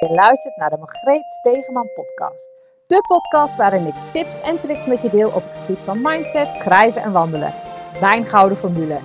Je 0.00 0.08
luistert 0.10 0.56
naar 0.56 0.70
de 0.70 0.76
Margreet 0.76 1.24
Stegeman 1.38 1.88
podcast. 1.94 2.48
De 2.86 3.00
podcast 3.08 3.56
waarin 3.56 3.86
ik 3.86 3.94
tips 4.12 4.40
en 4.40 4.60
tricks 4.60 4.86
met 4.86 5.02
je 5.02 5.10
deel 5.10 5.28
op 5.28 5.42
het 5.42 5.52
gebied 5.60 5.78
van 5.84 6.00
mindset, 6.02 6.56
schrijven 6.56 7.02
en 7.02 7.12
wandelen. 7.12 7.54
Mijn 8.00 8.26
gouden 8.26 8.58
formule. 8.58 8.98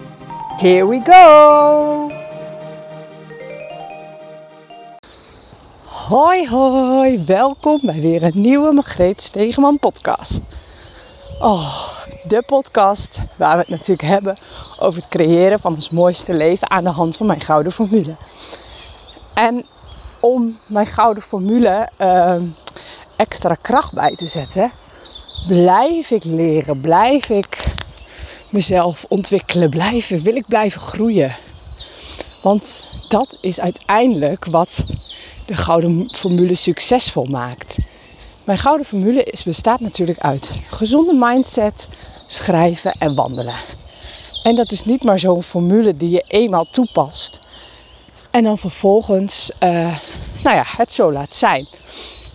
Here 0.58 0.88
we 0.88 1.02
go! 1.04 2.10
Hoi 6.08 6.50
hoi, 6.50 7.24
welkom 7.26 7.80
bij 7.82 8.02
weer 8.02 8.24
een 8.24 8.42
nieuwe 8.42 8.72
Margreet 8.72 9.22
Stegeman 9.22 9.80
podcast. 9.80 10.44
Oh, 11.40 11.88
de 12.24 12.44
podcast 12.46 13.20
waar 13.38 13.54
we 13.54 13.62
het 13.62 13.70
natuurlijk 13.70 14.08
hebben 14.08 14.38
over 14.80 15.02
het 15.02 15.10
creëren 15.10 15.60
van 15.60 15.74
ons 15.74 15.90
mooiste 15.90 16.34
leven 16.34 16.70
aan 16.70 16.84
de 16.84 16.90
hand 16.90 17.18
van 17.18 17.26
mijn 17.26 17.42
gouden 17.42 17.72
formule. 17.72 18.16
En 19.34 19.66
om 20.22 20.58
mijn 20.68 20.88
gouden 20.88 21.24
formule 21.24 21.90
uh, 22.02 22.36
extra 23.16 23.56
kracht 23.62 23.94
bij 23.94 24.16
te 24.16 24.28
zetten, 24.28 24.72
blijf 25.48 26.12
ik 26.12 26.24
leren, 26.24 26.82
blijf 26.82 27.30
ik 27.30 27.74
mezelf 28.50 29.06
ontwikkelen, 29.08 29.70
blijf, 29.70 30.08
wil 30.08 30.36
ik 30.36 30.48
blijven 30.48 30.82
groeien. 30.82 31.36
Want 32.42 32.86
dat 33.10 33.38
is 33.42 33.60
uiteindelijk 33.60 34.46
wat 34.46 34.84
de 35.46 35.56
gouden 35.56 36.10
formule 36.16 36.56
succesvol 36.56 37.26
maakt. 37.26 37.78
Mijn 38.44 38.58
gouden 38.58 38.86
formule 38.86 39.24
is, 39.24 39.44
bestaat 39.44 39.80
natuurlijk 39.80 40.20
uit 40.20 40.56
gezonde 40.70 41.14
mindset, 41.14 41.90
schrijven 42.28 42.92
en 42.92 43.16
wandelen. 43.16 43.56
En 44.44 44.56
dat 44.56 44.72
is 44.72 44.86
niet 44.86 45.04
maar 45.04 45.20
zo'n 45.20 45.44
formule 45.44 45.98
die 45.98 46.10
je 46.10 46.24
eenmaal 46.28 46.66
toepast 46.70 47.40
en 48.32 48.44
dan 48.44 48.58
vervolgens 48.58 49.52
uh, 49.64 49.70
nou 50.44 50.56
ja, 50.56 50.64
het 50.66 50.92
zo 50.92 51.12
laat 51.12 51.36
zijn. 51.36 51.68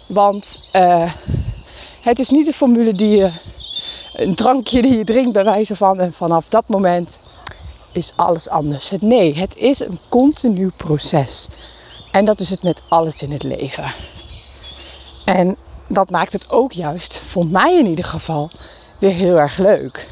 Want 0.08 0.68
uh, 0.72 1.12
het 2.02 2.18
is 2.18 2.28
niet 2.28 2.46
een 2.46 2.52
formule 2.52 2.94
die 2.94 3.16
je, 3.16 3.30
een 4.12 4.34
drankje 4.34 4.82
die 4.82 4.96
je 4.96 5.04
drinkt 5.04 5.32
bij 5.32 5.44
wijze 5.44 5.76
van 5.76 6.00
en 6.00 6.12
vanaf 6.12 6.44
dat 6.48 6.68
moment 6.68 7.20
is 7.92 8.12
alles 8.16 8.48
anders. 8.48 8.90
Nee, 9.00 9.34
het 9.34 9.56
is 9.56 9.80
een 9.80 9.98
continu 10.08 10.70
proces. 10.76 11.48
En 12.10 12.24
dat 12.24 12.40
is 12.40 12.50
het 12.50 12.62
met 12.62 12.82
alles 12.88 13.22
in 13.22 13.32
het 13.32 13.42
leven. 13.42 13.92
En 15.24 15.56
dat 15.88 16.10
maakt 16.10 16.32
het 16.32 16.50
ook 16.50 16.72
juist, 16.72 17.18
voor 17.18 17.46
mij 17.46 17.78
in 17.78 17.86
ieder 17.86 18.04
geval, 18.04 18.50
weer 18.98 19.12
heel 19.12 19.36
erg 19.36 19.58
leuk. 19.58 20.08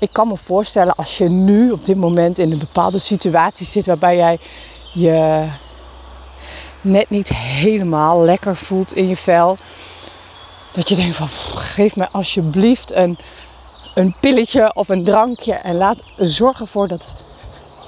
Ik 0.00 0.12
kan 0.12 0.28
me 0.28 0.36
voorstellen 0.36 0.94
als 0.94 1.18
je 1.18 1.28
nu 1.28 1.70
op 1.70 1.84
dit 1.84 1.96
moment 1.96 2.38
in 2.38 2.52
een 2.52 2.58
bepaalde 2.58 2.98
situatie 2.98 3.66
zit 3.66 3.86
waarbij 3.86 4.16
jij 4.16 4.38
je 4.92 5.48
net 6.80 7.10
niet 7.10 7.28
helemaal 7.28 8.20
lekker 8.20 8.56
voelt 8.56 8.94
in 8.94 9.08
je 9.08 9.16
vel. 9.16 9.56
Dat 10.72 10.88
je 10.88 10.94
denkt 10.94 11.16
van 11.16 11.28
geef 11.54 11.96
me 11.96 12.08
alsjeblieft 12.10 12.92
een, 12.92 13.18
een 13.94 14.14
pilletje 14.20 14.74
of 14.74 14.88
een 14.88 15.04
drankje 15.04 15.54
en 15.54 15.76
laat 15.76 15.98
zorgen 16.18 16.66
ervoor 16.66 16.88
dat, 16.88 17.24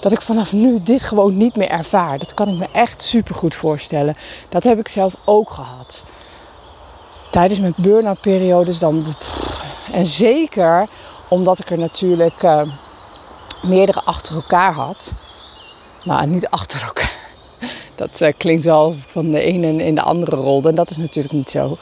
dat 0.00 0.12
ik 0.12 0.20
vanaf 0.20 0.52
nu 0.52 0.82
dit 0.82 1.04
gewoon 1.04 1.36
niet 1.36 1.56
meer 1.56 1.68
ervaar. 1.68 2.18
Dat 2.18 2.34
kan 2.34 2.48
ik 2.48 2.58
me 2.58 2.66
echt 2.72 3.02
super 3.02 3.34
goed 3.34 3.54
voorstellen. 3.54 4.16
Dat 4.48 4.62
heb 4.62 4.78
ik 4.78 4.88
zelf 4.88 5.14
ook 5.24 5.50
gehad. 5.50 6.04
Tijdens 7.30 7.60
mijn 7.60 7.74
burn-out 7.76 8.20
periodes 8.20 8.78
dan. 8.78 9.04
En 9.92 10.06
zeker 10.06 10.88
omdat 11.28 11.58
ik 11.58 11.70
er 11.70 11.78
natuurlijk 11.78 12.42
uh, 12.42 12.62
meerdere 13.62 14.02
achter 14.04 14.34
elkaar 14.34 14.72
had. 14.72 15.12
Nou, 16.04 16.26
niet 16.26 16.48
achter 16.48 16.82
elkaar. 16.82 17.16
Dat 17.94 18.20
uh, 18.20 18.32
klinkt 18.36 18.64
wel 18.64 18.94
van 19.06 19.30
de 19.30 19.40
ene 19.40 19.84
in 19.84 19.94
de 19.94 20.02
andere 20.02 20.36
rol. 20.36 20.62
En 20.62 20.74
dat 20.74 20.90
is 20.90 20.96
natuurlijk 20.96 21.34
niet 21.34 21.50
zo. 21.50 21.76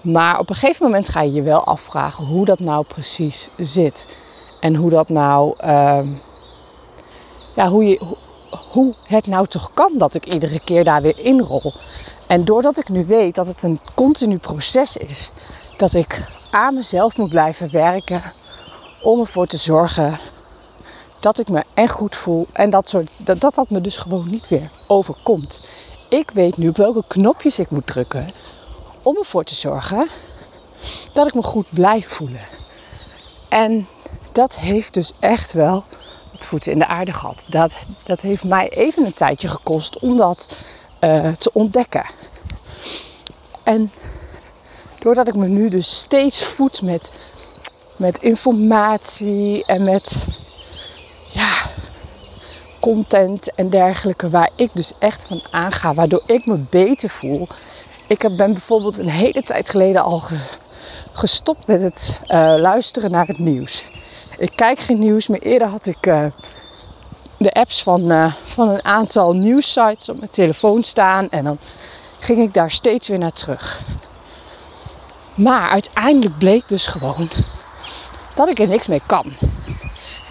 Maar 0.00 0.38
op 0.38 0.50
een 0.50 0.56
gegeven 0.56 0.84
moment 0.86 1.08
ga 1.08 1.22
je 1.22 1.32
je 1.32 1.42
wel 1.42 1.64
afvragen 1.64 2.24
hoe 2.24 2.44
dat 2.44 2.58
nou 2.58 2.84
precies 2.84 3.48
zit. 3.56 4.18
En 4.60 4.74
hoe 4.74 4.90
dat 4.90 5.08
nou. 5.08 5.54
Uh, 5.64 6.00
ja, 7.56 7.68
hoe, 7.68 7.84
je, 7.84 8.00
hoe 8.70 8.94
het 9.04 9.26
nou 9.26 9.46
toch 9.46 9.70
kan 9.74 9.92
dat 9.94 10.14
ik 10.14 10.26
iedere 10.26 10.60
keer 10.60 10.84
daar 10.84 11.02
weer 11.02 11.18
inrol. 11.18 11.72
En 12.26 12.44
doordat 12.44 12.78
ik 12.78 12.88
nu 12.88 13.06
weet 13.06 13.34
dat 13.34 13.46
het 13.46 13.62
een 13.62 13.80
continu 13.94 14.36
proces 14.36 14.96
is, 14.96 15.32
dat 15.76 15.94
ik 15.94 16.22
aan 16.50 16.74
mezelf 16.74 17.16
moet 17.16 17.28
blijven 17.28 17.70
werken 17.72 18.22
om 19.02 19.20
ervoor 19.20 19.46
te 19.46 19.56
zorgen 19.56 20.18
dat 21.20 21.38
ik 21.38 21.48
me 21.48 21.64
echt 21.74 21.92
goed 21.92 22.16
voel 22.16 22.46
en 22.52 22.70
dat, 22.70 22.88
soort, 22.88 23.10
dat, 23.16 23.40
dat 23.40 23.54
dat 23.54 23.70
me 23.70 23.80
dus 23.80 23.96
gewoon 23.96 24.30
niet 24.30 24.48
weer 24.48 24.70
overkomt. 24.86 25.60
Ik 26.08 26.30
weet 26.30 26.56
nu 26.56 26.72
welke 26.74 27.04
knopjes 27.06 27.58
ik 27.58 27.70
moet 27.70 27.86
drukken 27.86 28.30
om 29.02 29.16
ervoor 29.16 29.44
te 29.44 29.54
zorgen 29.54 30.08
dat 31.12 31.26
ik 31.26 31.34
me 31.34 31.42
goed 31.42 31.66
blijf 31.70 32.08
voelen. 32.08 32.42
En 33.48 33.86
dat 34.32 34.56
heeft 34.56 34.94
dus 34.94 35.12
echt 35.18 35.52
wel 35.52 35.84
het 36.32 36.46
voeten 36.46 36.72
in 36.72 36.78
de 36.78 36.86
aarde 36.86 37.12
gehad. 37.12 37.44
Dat, 37.48 37.76
dat 38.04 38.20
heeft 38.20 38.44
mij 38.44 38.68
even 38.68 39.06
een 39.06 39.12
tijdje 39.12 39.48
gekost 39.48 39.98
om 39.98 40.16
dat 40.16 40.64
uh, 41.00 41.32
te 41.32 41.52
ontdekken. 41.52 42.04
En 43.62 43.92
doordat 44.98 45.28
ik 45.28 45.34
me 45.34 45.46
nu 45.46 45.68
dus 45.68 45.98
steeds 45.98 46.42
voed 46.42 46.82
met, 46.82 47.12
met 47.96 48.18
informatie 48.18 49.64
en 49.66 49.84
met 49.84 50.16
content 52.80 53.54
en 53.54 53.68
dergelijke, 53.70 54.28
waar 54.28 54.50
ik 54.54 54.70
dus 54.72 54.92
echt 54.98 55.26
van 55.26 55.42
aanga, 55.50 55.94
waardoor 55.94 56.22
ik 56.26 56.46
me 56.46 56.66
beter 56.70 57.10
voel. 57.10 57.46
Ik 58.06 58.18
ben 58.36 58.52
bijvoorbeeld 58.52 58.98
een 58.98 59.08
hele 59.08 59.42
tijd 59.42 59.68
geleden 59.68 60.02
al 60.02 60.22
gestopt 61.12 61.66
met 61.66 61.80
het 61.80 62.20
uh, 62.22 62.54
luisteren 62.58 63.10
naar 63.10 63.26
het 63.26 63.38
nieuws. 63.38 63.90
Ik 64.38 64.50
kijk 64.54 64.78
geen 64.78 64.98
nieuws 64.98 65.26
meer. 65.28 65.42
Eerder 65.42 65.68
had 65.68 65.86
ik 65.86 66.06
uh, 66.06 66.26
de 67.36 67.52
apps 67.52 67.82
van, 67.82 68.12
uh, 68.12 68.32
van 68.44 68.68
een 68.68 68.84
aantal 68.84 69.32
nieuwssites 69.32 70.08
op 70.08 70.18
mijn 70.18 70.30
telefoon 70.30 70.82
staan. 70.82 71.28
En 71.30 71.44
dan 71.44 71.58
ging 72.18 72.40
ik 72.40 72.54
daar 72.54 72.70
steeds 72.70 73.08
weer 73.08 73.18
naar 73.18 73.32
terug. 73.32 73.82
Maar 75.34 75.70
uiteindelijk 75.70 76.38
bleek 76.38 76.68
dus 76.68 76.86
gewoon 76.86 77.28
dat 78.34 78.48
ik 78.48 78.58
er 78.58 78.68
niks 78.68 78.86
mee 78.86 79.02
kan. 79.06 79.32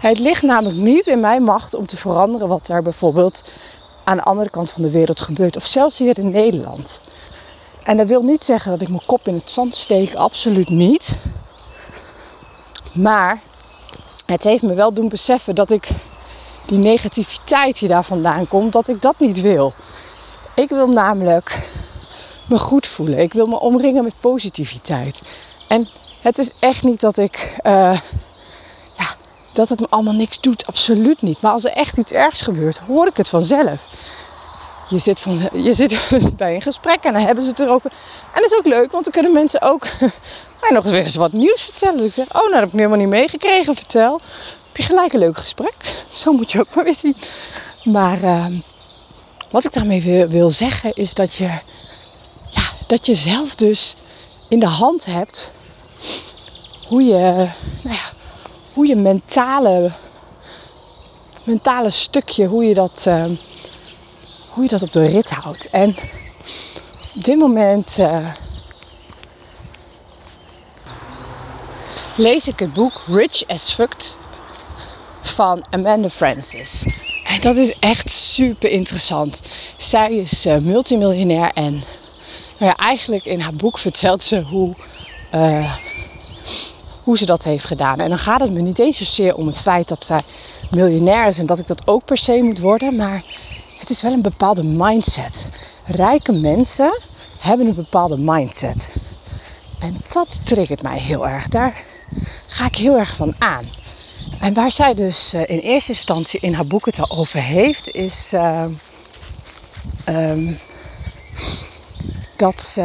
Het 0.07 0.19
ligt 0.19 0.41
namelijk 0.41 0.77
niet 0.77 1.07
in 1.07 1.19
mijn 1.19 1.43
macht 1.43 1.75
om 1.75 1.85
te 1.85 1.97
veranderen 1.97 2.47
wat 2.47 2.69
er 2.69 2.83
bijvoorbeeld 2.83 3.43
aan 4.03 4.17
de 4.17 4.23
andere 4.23 4.49
kant 4.49 4.71
van 4.71 4.81
de 4.81 4.89
wereld 4.89 5.21
gebeurt. 5.21 5.55
Of 5.57 5.65
zelfs 5.65 5.97
hier 5.97 6.17
in 6.17 6.29
Nederland. 6.29 7.01
En 7.83 7.97
dat 7.97 8.07
wil 8.07 8.21
niet 8.21 8.43
zeggen 8.43 8.71
dat 8.71 8.81
ik 8.81 8.87
mijn 8.87 9.05
kop 9.05 9.27
in 9.27 9.33
het 9.33 9.51
zand 9.51 9.75
steek, 9.75 10.15
absoluut 10.15 10.69
niet. 10.69 11.19
Maar 12.91 13.41
het 14.25 14.43
heeft 14.43 14.63
me 14.63 14.73
wel 14.73 14.93
doen 14.93 15.09
beseffen 15.09 15.55
dat 15.55 15.71
ik 15.71 15.89
die 16.65 16.77
negativiteit 16.77 17.79
die 17.79 17.89
daar 17.89 18.03
vandaan 18.03 18.47
komt, 18.47 18.73
dat 18.73 18.87
ik 18.87 19.01
dat 19.01 19.15
niet 19.19 19.41
wil. 19.41 19.73
Ik 20.55 20.69
wil 20.69 20.87
namelijk 20.87 21.69
me 22.49 22.57
goed 22.57 22.87
voelen. 22.87 23.19
Ik 23.19 23.33
wil 23.33 23.45
me 23.45 23.59
omringen 23.59 24.03
met 24.03 24.13
positiviteit. 24.19 25.21
En 25.67 25.89
het 26.21 26.37
is 26.37 26.51
echt 26.59 26.83
niet 26.83 27.01
dat 27.01 27.17
ik. 27.17 27.59
Ja, 27.63 28.01
dat 29.57 29.69
het 29.69 29.79
me 29.79 29.87
allemaal 29.89 30.13
niks 30.13 30.39
doet. 30.39 30.65
Absoluut 30.65 31.21
niet. 31.21 31.41
Maar 31.41 31.51
als 31.51 31.65
er 31.65 31.71
echt 31.71 31.97
iets 31.97 32.11
ergs 32.11 32.41
gebeurt, 32.41 32.77
hoor 32.77 33.07
ik 33.07 33.17
het 33.17 33.29
vanzelf. 33.29 33.87
Je 34.89 34.97
zit, 34.97 35.19
van, 35.19 35.49
je 35.53 35.73
zit 35.73 35.99
bij 36.37 36.55
een 36.55 36.61
gesprek 36.61 37.03
en 37.03 37.13
dan 37.13 37.21
hebben 37.21 37.43
ze 37.43 37.49
het 37.49 37.59
erover. 37.59 37.91
En 38.33 38.41
dat 38.41 38.51
is 38.51 38.57
ook 38.57 38.65
leuk, 38.65 38.91
want 38.91 39.03
dan 39.03 39.13
kunnen 39.13 39.31
mensen 39.31 39.61
ook 39.61 39.87
mij 40.61 40.69
nog 40.69 40.85
eens 40.85 41.15
wat 41.15 41.31
nieuws 41.31 41.61
vertellen. 41.61 41.97
Dus 41.97 42.07
ik 42.07 42.13
zeg, 42.13 42.27
oh, 42.27 42.33
nou 42.33 42.51
dat 42.51 42.59
heb 42.59 42.69
ik 42.69 42.75
helemaal 42.75 42.97
niet 42.97 43.07
meegekregen. 43.07 43.75
Vertel 43.75 44.21
je 44.77 44.83
gelijk 44.83 45.13
een 45.13 45.19
leuk 45.19 45.37
gesprek. 45.37 45.75
Zo 46.11 46.31
moet 46.31 46.51
je 46.51 46.59
ook 46.59 46.75
maar 46.75 46.83
weer 46.83 46.95
zien. 46.95 47.15
Maar 47.83 48.23
uh, 48.23 48.45
wat 49.51 49.65
ik 49.65 49.73
daarmee 49.73 50.27
wil, 50.27 50.49
zeggen 50.49 50.93
is 50.93 51.13
dat 51.13 51.35
je, 51.35 51.49
ja, 52.49 52.63
dat 52.87 53.05
je 53.05 53.15
zelf 53.15 53.55
dus 53.55 53.95
in 54.47 54.59
de 54.59 54.67
hand 54.67 55.05
hebt 55.05 55.53
hoe 56.87 57.03
je, 57.03 57.49
nou 57.83 57.95
ja, 57.95 58.13
hoe 58.77 58.87
je 58.87 58.95
mentale, 58.95 59.91
mentale 61.43 61.89
stukje, 61.89 62.45
hoe 62.45 62.65
je 62.65 62.73
dat, 62.73 63.05
uh, 63.07 63.25
hoe 64.49 64.63
je 64.63 64.69
dat 64.69 64.81
op 64.83 64.93
de 64.93 65.05
rit 65.05 65.29
houdt. 65.29 65.69
En 65.69 65.89
op 67.15 67.23
dit 67.23 67.37
moment 67.37 67.97
uh, 67.99 68.33
lees 72.15 72.47
ik 72.47 72.59
het 72.59 72.73
boek 72.73 73.03
Rich 73.07 73.47
as 73.47 73.73
Fucked 73.73 74.17
van 75.21 75.65
Amanda 75.69 76.09
Francis. 76.09 76.85
En 77.23 77.41
dat 77.41 77.55
is 77.55 77.79
echt 77.79 78.09
super 78.09 78.69
interessant. 78.69 79.41
Zij 79.77 80.13
is 80.13 80.45
uh, 80.45 80.57
multimiljonair 80.57 81.51
en 81.53 81.73
nou 82.57 82.71
ja, 82.71 82.75
eigenlijk 82.75 83.25
in 83.25 83.39
haar 83.39 83.55
boek 83.55 83.77
vertelt 83.77 84.23
ze 84.23 84.41
hoe, 84.41 84.75
hoe 87.07 87.17
ze 87.17 87.25
dat 87.25 87.43
heeft 87.43 87.65
gedaan. 87.65 87.99
En 87.99 88.09
dan 88.09 88.17
gaat 88.17 88.39
het 88.39 88.51
me 88.51 88.59
niet 88.59 88.79
eens 88.79 88.97
zozeer 88.97 89.35
om 89.35 89.47
het 89.47 89.61
feit 89.61 89.87
dat 89.87 90.05
zij 90.05 90.19
miljonair 90.71 91.27
is 91.27 91.39
en 91.39 91.45
dat 91.45 91.59
ik 91.59 91.67
dat 91.67 91.87
ook 91.87 92.05
per 92.05 92.17
se 92.17 92.41
moet 92.41 92.59
worden. 92.59 92.95
Maar 92.95 93.23
het 93.79 93.89
is 93.89 94.01
wel 94.01 94.11
een 94.11 94.21
bepaalde 94.21 94.63
mindset. 94.63 95.49
rijke 95.85 96.31
mensen 96.31 96.99
hebben 97.39 97.67
een 97.67 97.75
bepaalde 97.75 98.17
mindset. 98.17 98.95
En 99.79 100.01
dat 100.13 100.45
triggert 100.45 100.81
mij 100.81 100.99
heel 100.99 101.27
erg. 101.27 101.47
Daar 101.47 101.83
ga 102.47 102.65
ik 102.65 102.75
heel 102.75 102.97
erg 102.97 103.15
van 103.15 103.35
aan. 103.39 103.65
En 104.39 104.53
waar 104.53 104.71
zij 104.71 104.93
dus 104.93 105.33
eh, 105.33 105.41
in 105.41 105.59
eerste 105.59 105.91
instantie 105.91 106.39
in 106.39 106.53
haar 106.53 106.67
boek 106.67 106.85
het 106.85 106.99
al 106.99 107.17
over 107.17 107.41
heeft, 107.41 107.93
is 107.93 108.33
uh, 108.33 108.65
um, 110.07 110.57
dat, 112.35 112.77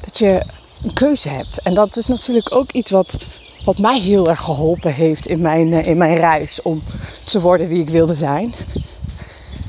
dat 0.00 0.18
je 0.18 0.58
een 0.82 0.92
keuze 0.92 1.28
hebt. 1.28 1.62
En 1.62 1.74
dat 1.74 1.96
is 1.96 2.06
natuurlijk 2.06 2.54
ook 2.54 2.72
iets 2.72 2.90
wat, 2.90 3.18
wat 3.64 3.78
mij 3.78 4.00
heel 4.00 4.28
erg 4.28 4.40
geholpen 4.40 4.94
heeft 4.94 5.26
in 5.26 5.40
mijn, 5.40 5.72
uh, 5.72 5.86
in 5.86 5.96
mijn 5.96 6.16
reis 6.16 6.62
om 6.62 6.82
te 7.24 7.40
worden 7.40 7.68
wie 7.68 7.80
ik 7.80 7.88
wilde 7.88 8.14
zijn. 8.14 8.54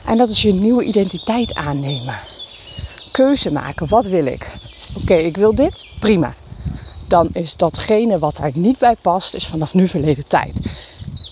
En 0.05 0.17
dat 0.17 0.29
is 0.29 0.41
je 0.41 0.53
nieuwe 0.53 0.83
identiteit 0.83 1.55
aannemen. 1.55 2.15
Keuze 3.11 3.51
maken, 3.51 3.87
wat 3.87 4.05
wil 4.05 4.25
ik? 4.25 4.57
Oké, 4.93 5.13
ik 5.13 5.37
wil 5.37 5.55
dit, 5.55 5.85
prima. 5.99 6.33
Dan 7.07 7.29
is 7.33 7.55
datgene 7.55 8.19
wat 8.19 8.35
daar 8.35 8.51
niet 8.53 8.77
bij 8.77 8.95
past, 9.01 9.33
is 9.33 9.47
vanaf 9.47 9.73
nu 9.73 9.87
verleden 9.87 10.27
tijd. 10.27 10.59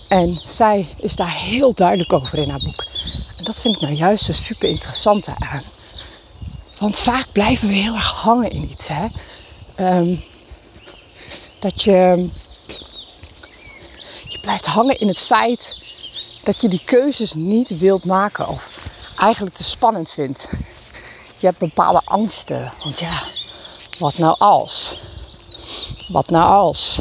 En 0.08 0.40
zij 0.44 0.88
is 0.96 1.16
daar 1.16 1.34
heel 1.34 1.74
duidelijk 1.74 2.12
over 2.12 2.38
in 2.38 2.48
haar 2.48 2.62
boek. 2.64 2.86
En 3.38 3.44
dat 3.44 3.60
vind 3.60 3.74
ik 3.74 3.80
nou 3.80 3.94
juist 3.94 4.28
een 4.28 4.34
super 4.34 4.68
interessante 4.68 5.34
aan. 5.38 5.62
Want 6.78 6.98
vaak 6.98 7.26
blijven 7.32 7.68
we 7.68 7.74
heel 7.74 7.94
erg 7.94 8.10
hangen 8.10 8.50
in 8.50 8.70
iets. 8.70 8.88
Hè? 8.88 9.06
Um, 9.80 10.22
dat 11.60 11.82
je, 11.82 12.28
je 14.28 14.38
blijft 14.40 14.66
hangen 14.66 14.98
in 14.98 15.08
het 15.08 15.18
feit 15.18 15.82
dat 16.44 16.60
je 16.60 16.68
die 16.68 16.82
keuzes 16.84 17.34
niet 17.34 17.78
wilt 17.78 18.04
maken. 18.04 18.48
Of 18.48 18.88
eigenlijk 19.16 19.54
te 19.54 19.64
spannend 19.64 20.10
vindt. 20.10 20.48
Je 21.38 21.46
hebt 21.46 21.58
bepaalde 21.58 22.00
angsten. 22.04 22.72
Want 22.82 22.98
ja, 22.98 23.22
wat 23.98 24.18
nou 24.18 24.36
als? 24.38 25.00
Wat 26.08 26.30
nou 26.30 26.52
als? 26.52 26.98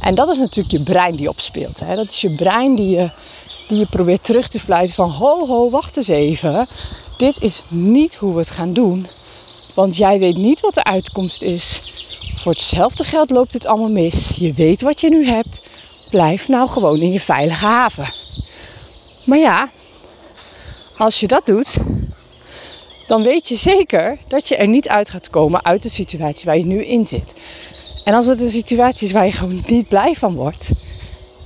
En 0.00 0.14
dat 0.14 0.28
is 0.28 0.38
natuurlijk 0.38 0.70
je 0.70 0.82
brein 0.82 1.16
die 1.16 1.28
opspeelt. 1.28 1.80
Hè? 1.80 1.94
Dat 1.94 2.10
is 2.10 2.20
je 2.20 2.34
brein 2.34 2.74
die 2.74 2.88
je, 2.88 3.10
die 3.68 3.78
je 3.78 3.86
probeert 3.86 4.24
terug 4.24 4.48
te 4.48 4.60
fluiten 4.60 4.94
van... 4.94 5.10
Ho, 5.10 5.46
ho, 5.46 5.70
wacht 5.70 5.96
eens 5.96 6.08
even. 6.08 6.68
Dit 7.16 7.42
is 7.42 7.64
niet 7.68 8.16
hoe 8.16 8.32
we 8.32 8.38
het 8.38 8.50
gaan 8.50 8.72
doen. 8.72 9.06
Want 9.74 9.96
jij 9.96 10.18
weet 10.18 10.36
niet 10.36 10.60
wat 10.60 10.74
de 10.74 10.84
uitkomst 10.84 11.42
is. 11.42 11.80
Voor 12.40 12.52
hetzelfde 12.52 13.04
geld 13.04 13.30
loopt 13.30 13.52
het 13.52 13.66
allemaal 13.66 13.90
mis. 13.90 14.30
Je 14.34 14.52
weet 14.52 14.80
wat 14.80 15.00
je 15.00 15.10
nu 15.10 15.26
hebt. 15.26 15.68
Blijf 16.10 16.48
nou 16.48 16.68
gewoon 16.68 17.00
in 17.00 17.12
je 17.12 17.20
veilige 17.20 17.66
haven. 17.66 18.14
Maar 19.24 19.38
ja, 19.38 19.70
als 20.96 21.20
je 21.20 21.26
dat 21.26 21.46
doet, 21.46 21.78
dan 23.06 23.22
weet 23.22 23.48
je 23.48 23.56
zeker 23.56 24.18
dat 24.28 24.48
je 24.48 24.56
er 24.56 24.68
niet 24.68 24.88
uit 24.88 25.10
gaat 25.10 25.30
komen 25.30 25.64
uit 25.64 25.82
de 25.82 25.88
situatie 25.88 26.44
waar 26.44 26.56
je 26.56 26.64
nu 26.64 26.84
in 26.84 27.06
zit. 27.06 27.34
En 28.04 28.14
als 28.14 28.26
het 28.26 28.40
een 28.40 28.50
situatie 28.50 29.06
is 29.06 29.12
waar 29.12 29.26
je 29.26 29.32
gewoon 29.32 29.62
niet 29.66 29.88
blij 29.88 30.14
van 30.14 30.34
wordt, 30.34 30.70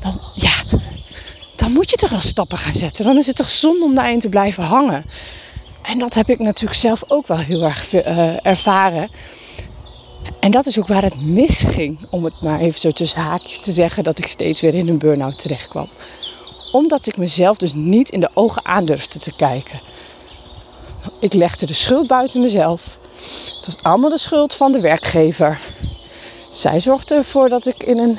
dan 0.00 0.20
ja, 0.34 0.54
dan 1.56 1.72
moet 1.72 1.90
je 1.90 1.96
toch 1.96 2.10
wel 2.10 2.20
stappen 2.20 2.58
gaan 2.58 2.72
zetten. 2.72 3.04
Dan 3.04 3.16
is 3.16 3.26
het 3.26 3.36
toch 3.36 3.50
zonde 3.50 3.84
om 3.84 3.94
daarin 3.94 4.20
te 4.20 4.28
blijven 4.28 4.62
hangen. 4.64 5.04
En 5.82 5.98
dat 5.98 6.14
heb 6.14 6.28
ik 6.28 6.38
natuurlijk 6.38 6.80
zelf 6.80 7.02
ook 7.08 7.26
wel 7.26 7.38
heel 7.38 7.62
erg 7.62 7.92
uh, 7.92 8.46
ervaren. 8.46 9.10
En 10.40 10.50
dat 10.50 10.66
is 10.66 10.78
ook 10.78 10.86
waar 10.86 11.02
het 11.02 11.20
misging, 11.20 11.98
om 12.10 12.24
het 12.24 12.40
maar 12.40 12.60
even 12.60 12.80
zo 12.80 12.90
tussen 12.90 13.20
haakjes 13.20 13.58
te 13.58 13.72
zeggen, 13.72 14.04
dat 14.04 14.18
ik 14.18 14.26
steeds 14.26 14.60
weer 14.60 14.74
in 14.74 14.88
een 14.88 14.98
burn-out 14.98 15.38
terecht 15.38 15.68
kwam. 15.68 15.88
Omdat 16.72 17.06
ik 17.06 17.16
mezelf 17.16 17.56
dus 17.56 17.72
niet 17.74 18.10
in 18.10 18.20
de 18.20 18.30
ogen 18.34 18.64
aandurfde 18.64 19.18
te 19.18 19.32
kijken. 19.36 19.80
Ik 21.20 21.32
legde 21.32 21.66
de 21.66 21.72
schuld 21.72 22.06
buiten 22.06 22.40
mezelf. 22.40 22.98
Het 23.56 23.66
was 23.66 23.82
allemaal 23.82 24.10
de 24.10 24.18
schuld 24.18 24.54
van 24.54 24.72
de 24.72 24.80
werkgever. 24.80 25.60
Zij 26.52 26.80
zorgde 26.80 27.14
ervoor 27.14 27.48
dat 27.48 27.66
ik 27.66 27.82
in 27.82 27.98
een, 27.98 28.18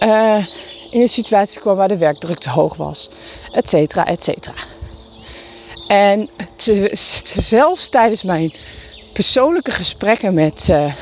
uh, 0.00 0.46
in 0.90 1.00
een 1.00 1.08
situatie 1.08 1.60
kwam 1.60 1.76
waar 1.76 1.88
de 1.88 1.96
werkdruk 1.96 2.38
te 2.38 2.50
hoog 2.50 2.76
was. 2.76 3.08
Et 3.52 3.68
cetera, 3.68 4.06
et 4.06 4.24
cetera. 4.24 4.54
En 5.88 6.28
te, 6.56 6.88
zelfs 7.38 7.88
tijdens 7.88 8.22
mijn 8.22 8.54
persoonlijke 9.14 9.70
gesprekken 9.70 10.34
met, 10.34 10.68
uh, 10.70 10.94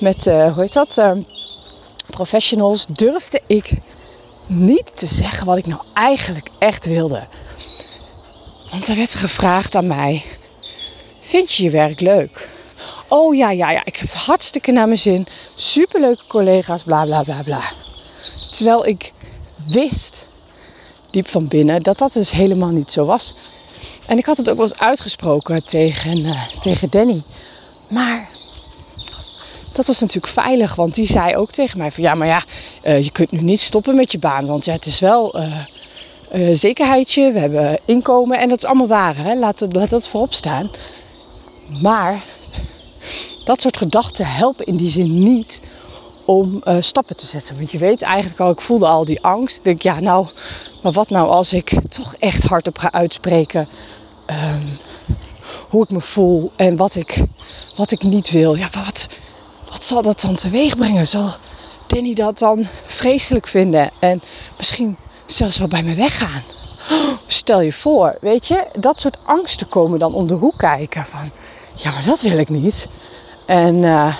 met 0.00 0.26
uh, 0.26 0.54
hoe 0.54 0.62
heet 0.62 0.72
dat, 0.72 1.00
professionals 2.06 2.86
durfde 2.86 3.40
ik 3.46 3.72
niet 4.46 4.96
te 4.96 5.06
zeggen 5.06 5.46
wat 5.46 5.58
ik 5.58 5.66
nou 5.66 5.82
eigenlijk 5.94 6.48
echt 6.58 6.86
wilde. 6.86 7.22
Want 8.70 8.88
er 8.88 8.96
werd 8.96 9.14
gevraagd 9.14 9.74
aan 9.74 9.86
mij: 9.86 10.24
Vind 11.20 11.52
je 11.52 11.62
je 11.62 11.70
werk 11.70 12.00
leuk? 12.00 12.48
Oh 13.08 13.34
ja, 13.34 13.50
ja, 13.50 13.70
ja, 13.70 13.84
ik 13.84 13.96
heb 13.96 14.08
het 14.08 14.14
hartstikke 14.14 14.72
naar 14.72 14.86
mijn 14.86 14.98
zin. 14.98 15.26
Superleuke 15.54 16.26
collega's, 16.26 16.82
bla 16.82 17.04
bla 17.04 17.22
bla 17.22 17.42
bla. 17.42 17.62
Terwijl 18.50 18.86
ik 18.86 19.12
wist, 19.66 20.28
diep 21.10 21.28
van 21.28 21.48
binnen, 21.48 21.82
dat 21.82 21.98
dat 21.98 22.12
dus 22.12 22.30
helemaal 22.30 22.70
niet 22.70 22.92
zo 22.92 23.04
was. 23.04 23.34
En 24.06 24.18
ik 24.18 24.26
had 24.26 24.36
het 24.36 24.50
ook 24.50 24.56
wel 24.56 24.66
eens 24.66 24.78
uitgesproken 24.78 25.64
tegen, 25.64 26.18
uh, 26.18 26.48
tegen 26.48 26.90
Danny. 26.90 27.22
Maar 27.88 28.28
dat 29.72 29.86
was 29.86 30.00
natuurlijk 30.00 30.32
veilig, 30.32 30.74
want 30.74 30.94
die 30.94 31.06
zei 31.06 31.36
ook 31.36 31.50
tegen 31.50 31.78
mij 31.78 31.92
van 31.92 32.02
ja, 32.02 32.14
maar 32.14 32.26
ja, 32.26 32.44
uh, 32.84 33.02
je 33.02 33.10
kunt 33.10 33.30
nu 33.30 33.40
niet 33.40 33.60
stoppen 33.60 33.94
met 33.94 34.12
je 34.12 34.18
baan, 34.18 34.46
want 34.46 34.64
ja, 34.64 34.72
het 34.72 34.86
is 34.86 35.00
wel 35.00 35.40
uh, 36.34 36.50
zekerheidje, 36.52 37.32
we 37.32 37.38
hebben 37.38 37.78
inkomen 37.84 38.38
en 38.38 38.48
dat 38.48 38.58
is 38.58 38.64
allemaal 38.64 38.86
waar, 38.86 39.16
hè? 39.16 39.34
Laat, 39.34 39.66
laat 39.68 39.90
dat 39.90 40.08
voorop 40.08 40.34
staan. 40.34 40.70
Maar 41.82 42.22
dat 43.44 43.60
soort 43.60 43.76
gedachten 43.76 44.26
helpen 44.26 44.66
in 44.66 44.76
die 44.76 44.90
zin 44.90 45.22
niet 45.22 45.60
om 46.24 46.62
uh, 46.64 46.76
stappen 46.80 47.16
te 47.16 47.26
zetten. 47.26 47.56
Want 47.56 47.70
je 47.70 47.78
weet 47.78 48.02
eigenlijk 48.02 48.40
al, 48.40 48.50
ik 48.50 48.60
voelde 48.60 48.86
al 48.86 49.04
die 49.04 49.22
angst. 49.22 49.56
Ik 49.56 49.64
denk, 49.64 49.82
ja 49.82 50.00
nou, 50.00 50.26
maar 50.82 50.92
wat 50.92 51.10
nou 51.10 51.28
als 51.28 51.52
ik 51.52 51.72
toch 51.88 52.14
echt 52.14 52.42
hardop 52.42 52.78
ga 52.78 52.92
uitspreken 52.92 53.68
um, 54.26 54.78
hoe 55.68 55.82
ik 55.82 55.90
me 55.90 56.00
voel 56.00 56.52
en 56.56 56.76
wat 56.76 56.94
ik, 56.94 57.24
wat 57.76 57.90
ik 57.90 58.02
niet 58.02 58.30
wil. 58.30 58.54
Ja, 58.54 58.68
wat, 58.84 59.08
wat 59.70 59.82
zal 59.84 60.02
dat 60.02 60.20
dan 60.20 60.34
teweeg 60.34 60.76
brengen? 60.76 61.06
Zal 61.06 61.30
Danny 61.86 62.14
dat 62.14 62.38
dan 62.38 62.66
vreselijk 62.84 63.46
vinden 63.46 63.90
en 63.98 64.22
misschien 64.56 64.98
zelfs 65.26 65.58
wel 65.58 65.68
bij 65.68 65.82
me 65.82 65.94
weggaan? 65.94 66.42
Oh, 66.90 67.12
stel 67.26 67.60
je 67.60 67.72
voor, 67.72 68.18
weet 68.20 68.46
je, 68.46 68.66
dat 68.72 69.00
soort 69.00 69.18
angsten 69.24 69.68
komen 69.68 69.98
dan 69.98 70.14
om 70.14 70.26
de 70.26 70.34
hoek 70.34 70.58
kijken 70.58 71.04
van, 71.04 71.30
ja, 71.74 71.90
maar 71.90 72.04
dat 72.04 72.20
wil 72.20 72.38
ik 72.38 72.48
niet. 72.48 72.88
En, 73.46 73.74
uh, 73.74 74.16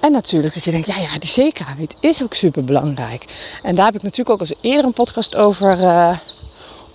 en 0.00 0.12
natuurlijk 0.12 0.54
dat 0.54 0.64
je 0.64 0.70
denkt, 0.70 0.86
ja, 0.86 0.96
ja, 0.96 1.18
die 1.18 1.28
zekerheid 1.28 1.96
is 2.00 2.22
ook 2.22 2.34
super 2.34 2.64
belangrijk. 2.64 3.24
En 3.62 3.74
daar 3.74 3.86
heb 3.86 3.94
ik 3.94 4.02
natuurlijk 4.02 4.30
ook 4.30 4.40
als 4.40 4.54
eerder 4.60 4.84
een 4.84 4.92
podcast 4.92 5.36
over 5.36 5.78
uh, 5.78 6.18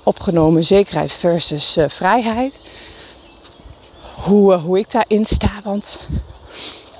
opgenomen. 0.03 0.65
Zekerheid 0.65 1.13
versus 1.13 1.77
uh, 1.77 1.85
vrijheid. 1.87 2.61
Hoe, 4.15 4.53
hoe 4.53 4.79
ik 4.79 4.91
daarin 4.91 5.25
sta. 5.25 5.51
Want 5.63 5.99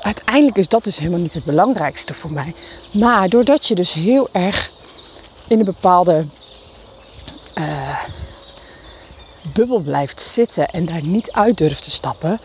uiteindelijk 0.02 0.58
is 0.58 0.68
dat 0.68 0.84
dus 0.84 0.98
helemaal 0.98 1.20
niet 1.20 1.34
het 1.34 1.46
belangrijkste 1.46 2.14
voor 2.14 2.32
mij. 2.32 2.54
Maar 2.94 3.30
doordat 3.30 3.68
je 3.68 3.76
dus 3.76 3.94
heel 3.94 4.30
erg 4.32 4.72
in 5.48 5.60
een 5.60 5.66
bepaalde 5.66 6.26
bubbel 9.54 9.80
blijft 9.80 10.22
zitten 10.22 10.70
en 10.70 10.86
daar 10.86 11.04
niet 11.04 11.32
uit 11.32 11.58
durft 11.58 11.84
te 11.84 11.92
stappen, 11.92 12.40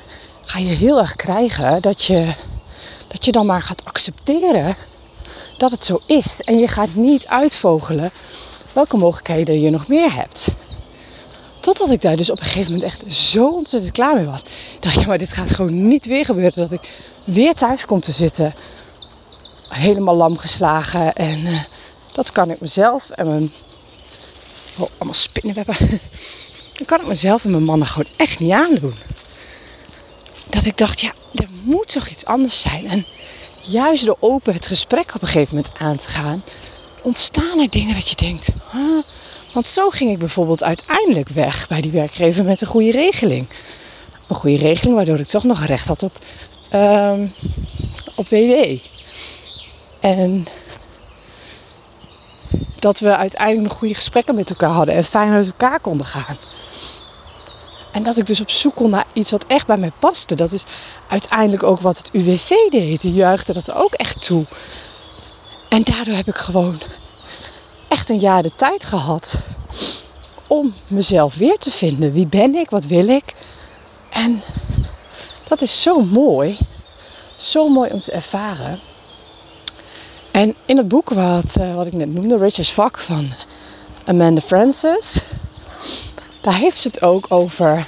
ga 0.44 0.58
je 0.58 0.68
heel 0.68 0.98
erg 0.98 1.14
krijgen 1.14 1.82
dat 1.82 2.02
je, 2.04 2.34
dat 3.10 3.24
je 3.24 3.32
dan 3.32 3.46
maar 3.46 3.62
gaat 3.62 3.84
accepteren 3.84 4.76
dat 5.56 5.70
het 5.70 5.84
zo 5.84 6.00
is. 6.06 6.40
En 6.40 6.58
je 6.58 6.68
gaat 6.68 6.94
niet 6.94 7.26
uitvogelen 7.26 8.10
welke 8.72 8.96
mogelijkheden 8.96 9.60
je 9.60 9.70
nog 9.70 9.88
meer 9.88 10.14
hebt. 10.14 10.48
Totdat 11.60 11.90
ik 11.90 12.00
daar 12.00 12.16
dus 12.16 12.30
op 12.30 12.38
een 12.38 12.44
gegeven 12.44 12.72
moment 12.72 12.90
echt 12.90 13.16
zo 13.16 13.48
ontzettend 13.48 13.92
klaar 13.92 14.14
mee 14.14 14.24
was. 14.24 14.42
Ik 14.80 14.90
ja, 14.90 15.06
maar 15.06 15.18
dit 15.18 15.32
gaat 15.32 15.50
gewoon 15.50 15.88
niet 15.88 16.06
weer 16.06 16.24
gebeuren. 16.24 16.68
Dat 16.68 16.72
ik 16.72 16.90
weer 17.24 17.54
thuis 17.54 17.86
kom 17.86 18.00
te 18.00 18.12
zitten. 18.12 18.54
Helemaal 19.68 20.16
lam 20.16 20.38
geslagen. 20.38 21.14
En 21.14 21.38
uh, 21.38 21.60
dat 22.14 22.32
kan 22.32 22.50
ik 22.50 22.60
mezelf 22.60 23.10
en 23.10 23.26
mijn... 23.26 23.52
Oh, 24.78 24.88
allemaal 24.98 25.14
spinnenwebben. 25.14 25.76
Dat 26.72 26.88
kan 26.88 27.00
ik 27.00 27.06
mezelf 27.06 27.44
en 27.44 27.50
mijn 27.50 27.62
mannen 27.62 27.88
gewoon 27.88 28.12
echt 28.16 28.38
niet 28.38 28.52
aandoen 28.52 28.94
dat 30.50 30.64
ik 30.64 30.78
dacht, 30.78 31.00
ja, 31.00 31.12
er 31.34 31.48
moet 31.62 31.92
toch 31.92 32.08
iets 32.08 32.24
anders 32.24 32.60
zijn. 32.60 32.86
En 32.86 33.06
juist 33.60 34.06
door 34.06 34.16
open 34.20 34.54
het 34.54 34.66
gesprek 34.66 35.14
op 35.14 35.22
een 35.22 35.28
gegeven 35.28 35.56
moment 35.56 35.74
aan 35.78 35.96
te 35.96 36.08
gaan, 36.08 36.42
ontstaan 37.02 37.58
er 37.60 37.70
dingen 37.70 37.94
dat 37.94 38.08
je 38.08 38.16
denkt, 38.16 38.50
huh? 38.72 39.02
want 39.52 39.68
zo 39.68 39.90
ging 39.90 40.10
ik 40.10 40.18
bijvoorbeeld 40.18 40.62
uiteindelijk 40.62 41.28
weg 41.28 41.68
bij 41.68 41.80
die 41.80 41.90
werkgever 41.90 42.44
met 42.44 42.60
een 42.60 42.66
goede 42.66 42.90
regeling. 42.90 43.46
Een 44.28 44.36
goede 44.36 44.56
regeling 44.56 44.96
waardoor 44.96 45.18
ik 45.18 45.26
toch 45.26 45.44
nog 45.44 45.64
recht 45.64 45.88
had 45.88 46.02
op, 46.02 46.18
um, 46.74 47.32
op 48.14 48.28
WW. 48.28 48.76
En 50.00 50.46
dat 52.78 52.98
we 52.98 53.16
uiteindelijk 53.16 53.68
nog 53.68 53.78
goede 53.78 53.94
gesprekken 53.94 54.34
met 54.34 54.50
elkaar 54.50 54.70
hadden 54.70 54.94
en 54.94 55.04
fijn 55.04 55.32
uit 55.32 55.46
elkaar 55.46 55.80
konden 55.80 56.06
gaan. 56.06 56.36
En 57.92 58.02
dat 58.02 58.18
ik 58.18 58.26
dus 58.26 58.40
op 58.40 58.50
zoek 58.50 58.74
kon 58.74 58.90
naar 58.90 59.06
iets 59.12 59.30
wat 59.30 59.44
echt 59.46 59.66
bij 59.66 59.76
mij 59.76 59.92
paste. 59.98 60.34
Dat 60.34 60.52
is 60.52 60.64
uiteindelijk 61.08 61.62
ook 61.62 61.80
wat 61.80 61.98
het 61.98 62.10
UWV 62.12 62.48
deed. 62.70 63.00
Die 63.00 63.12
juichte 63.12 63.52
dat 63.52 63.72
ook 63.72 63.94
echt 63.94 64.22
toe. 64.22 64.44
En 65.68 65.82
daardoor 65.82 66.14
heb 66.14 66.28
ik 66.28 66.36
gewoon 66.36 66.80
echt 67.88 68.08
een 68.08 68.18
jaar 68.18 68.42
de 68.42 68.52
tijd 68.56 68.84
gehad 68.84 69.42
om 70.46 70.74
mezelf 70.86 71.34
weer 71.34 71.58
te 71.58 71.70
vinden. 71.70 72.12
Wie 72.12 72.26
ben 72.26 72.54
ik? 72.54 72.70
Wat 72.70 72.84
wil 72.84 73.08
ik? 73.08 73.34
En 74.10 74.42
dat 75.48 75.62
is 75.62 75.82
zo 75.82 76.00
mooi. 76.00 76.58
Zo 77.36 77.68
mooi 77.68 77.90
om 77.90 78.00
te 78.00 78.12
ervaren. 78.12 78.80
En 80.30 80.54
in 80.64 80.76
het 80.76 80.88
boek 80.88 81.10
wat, 81.10 81.56
uh, 81.60 81.74
wat 81.74 81.86
ik 81.86 81.92
net 81.92 82.14
noemde, 82.14 82.38
Richard's 82.38 82.72
Vak 82.72 82.98
van 82.98 83.32
Amanda 84.04 84.40
Francis, 84.40 85.24
daar 86.40 86.54
heeft 86.54 86.78
ze 86.78 86.88
het 86.88 87.02
ook 87.02 87.26
over 87.28 87.86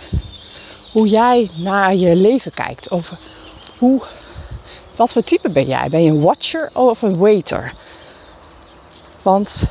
hoe 0.93 1.07
jij 1.07 1.51
naar 1.55 1.95
je 1.95 2.17
leven 2.17 2.53
kijkt. 2.53 2.91
Over 2.91 3.19
hoe, 3.79 4.03
wat 4.97 5.13
voor 5.13 5.23
type 5.23 5.51
ben 5.51 5.67
jij? 5.67 5.89
Ben 5.89 6.03
je 6.03 6.11
een 6.11 6.21
watcher 6.21 6.71
of 6.73 7.03
een 7.03 7.19
waiter? 7.19 7.73
Want 9.23 9.69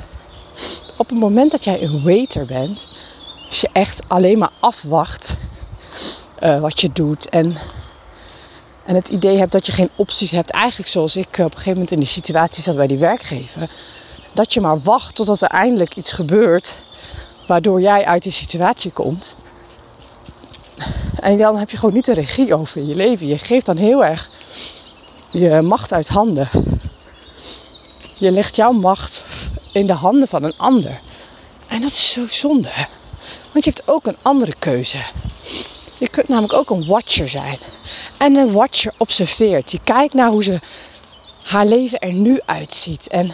op 0.97 1.09
het 1.09 1.19
moment 1.19 1.51
dat 1.51 1.63
jij 1.63 1.81
een 1.81 2.03
waiter 2.03 2.45
bent, 2.45 2.87
als 3.47 3.61
je 3.61 3.69
echt 3.73 4.01
alleen 4.07 4.37
maar 4.37 4.51
afwacht 4.59 5.37
uh, 6.43 6.59
wat 6.59 6.81
je 6.81 6.89
doet 6.93 7.29
en, 7.29 7.57
en 8.85 8.95
het 8.95 9.09
idee 9.09 9.37
hebt 9.37 9.51
dat 9.51 9.65
je 9.65 9.71
geen 9.71 9.89
opties 9.95 10.31
hebt, 10.31 10.49
eigenlijk 10.51 10.89
zoals 10.89 11.15
ik 11.15 11.27
op 11.27 11.37
een 11.37 11.51
gegeven 11.51 11.71
moment 11.71 11.91
in 11.91 11.99
die 11.99 12.07
situatie 12.07 12.63
zat 12.63 12.75
bij 12.75 12.87
die 12.87 12.97
werkgever, 12.97 13.69
dat 14.33 14.53
je 14.53 14.61
maar 14.61 14.81
wacht 14.81 15.15
totdat 15.15 15.41
er 15.41 15.49
eindelijk 15.49 15.95
iets 15.95 16.11
gebeurt 16.11 16.75
waardoor 17.47 17.81
jij 17.81 18.05
uit 18.05 18.23
die 18.23 18.31
situatie 18.31 18.91
komt. 18.91 19.35
En 21.19 21.37
dan 21.37 21.57
heb 21.57 21.69
je 21.69 21.77
gewoon 21.77 21.93
niet 21.93 22.05
de 22.05 22.13
regie 22.13 22.55
over 22.55 22.83
je 22.83 22.95
leven. 22.95 23.27
Je 23.27 23.37
geeft 23.37 23.65
dan 23.65 23.77
heel 23.77 24.05
erg 24.05 24.29
je 25.31 25.61
macht 25.61 25.93
uit 25.93 26.07
handen. 26.07 26.49
Je 28.15 28.31
legt 28.31 28.55
jouw 28.55 28.71
macht 28.71 29.23
in 29.73 29.87
de 29.87 29.93
handen 29.93 30.27
van 30.27 30.43
een 30.43 30.57
ander. 30.57 30.99
En 31.67 31.81
dat 31.81 31.89
is 31.89 32.11
zo 32.11 32.27
zonde. 32.29 32.71
Want 33.51 33.65
je 33.65 33.71
hebt 33.71 33.87
ook 33.87 34.05
een 34.05 34.17
andere 34.21 34.53
keuze. 34.59 34.97
Je 35.97 36.09
kunt 36.09 36.27
namelijk 36.27 36.53
ook 36.53 36.69
een 36.69 36.87
watcher 36.87 37.29
zijn. 37.29 37.57
En 38.17 38.35
een 38.35 38.51
watcher 38.51 38.93
observeert. 38.97 39.69
Die 39.69 39.79
kijkt 39.83 40.13
naar 40.13 40.29
hoe 40.29 40.43
ze 40.43 40.59
haar 41.43 41.65
leven 41.65 41.99
er 41.99 42.13
nu 42.13 42.41
uitziet. 42.41 43.07
En, 43.07 43.33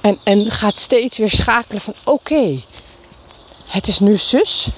en, 0.00 0.18
en 0.24 0.50
gaat 0.50 0.78
steeds 0.78 1.18
weer 1.18 1.30
schakelen 1.30 1.80
van 1.80 1.94
oké, 2.04 2.60
het 3.66 3.88
is 3.88 3.98
nu 3.98 4.16
zus. 4.16 4.68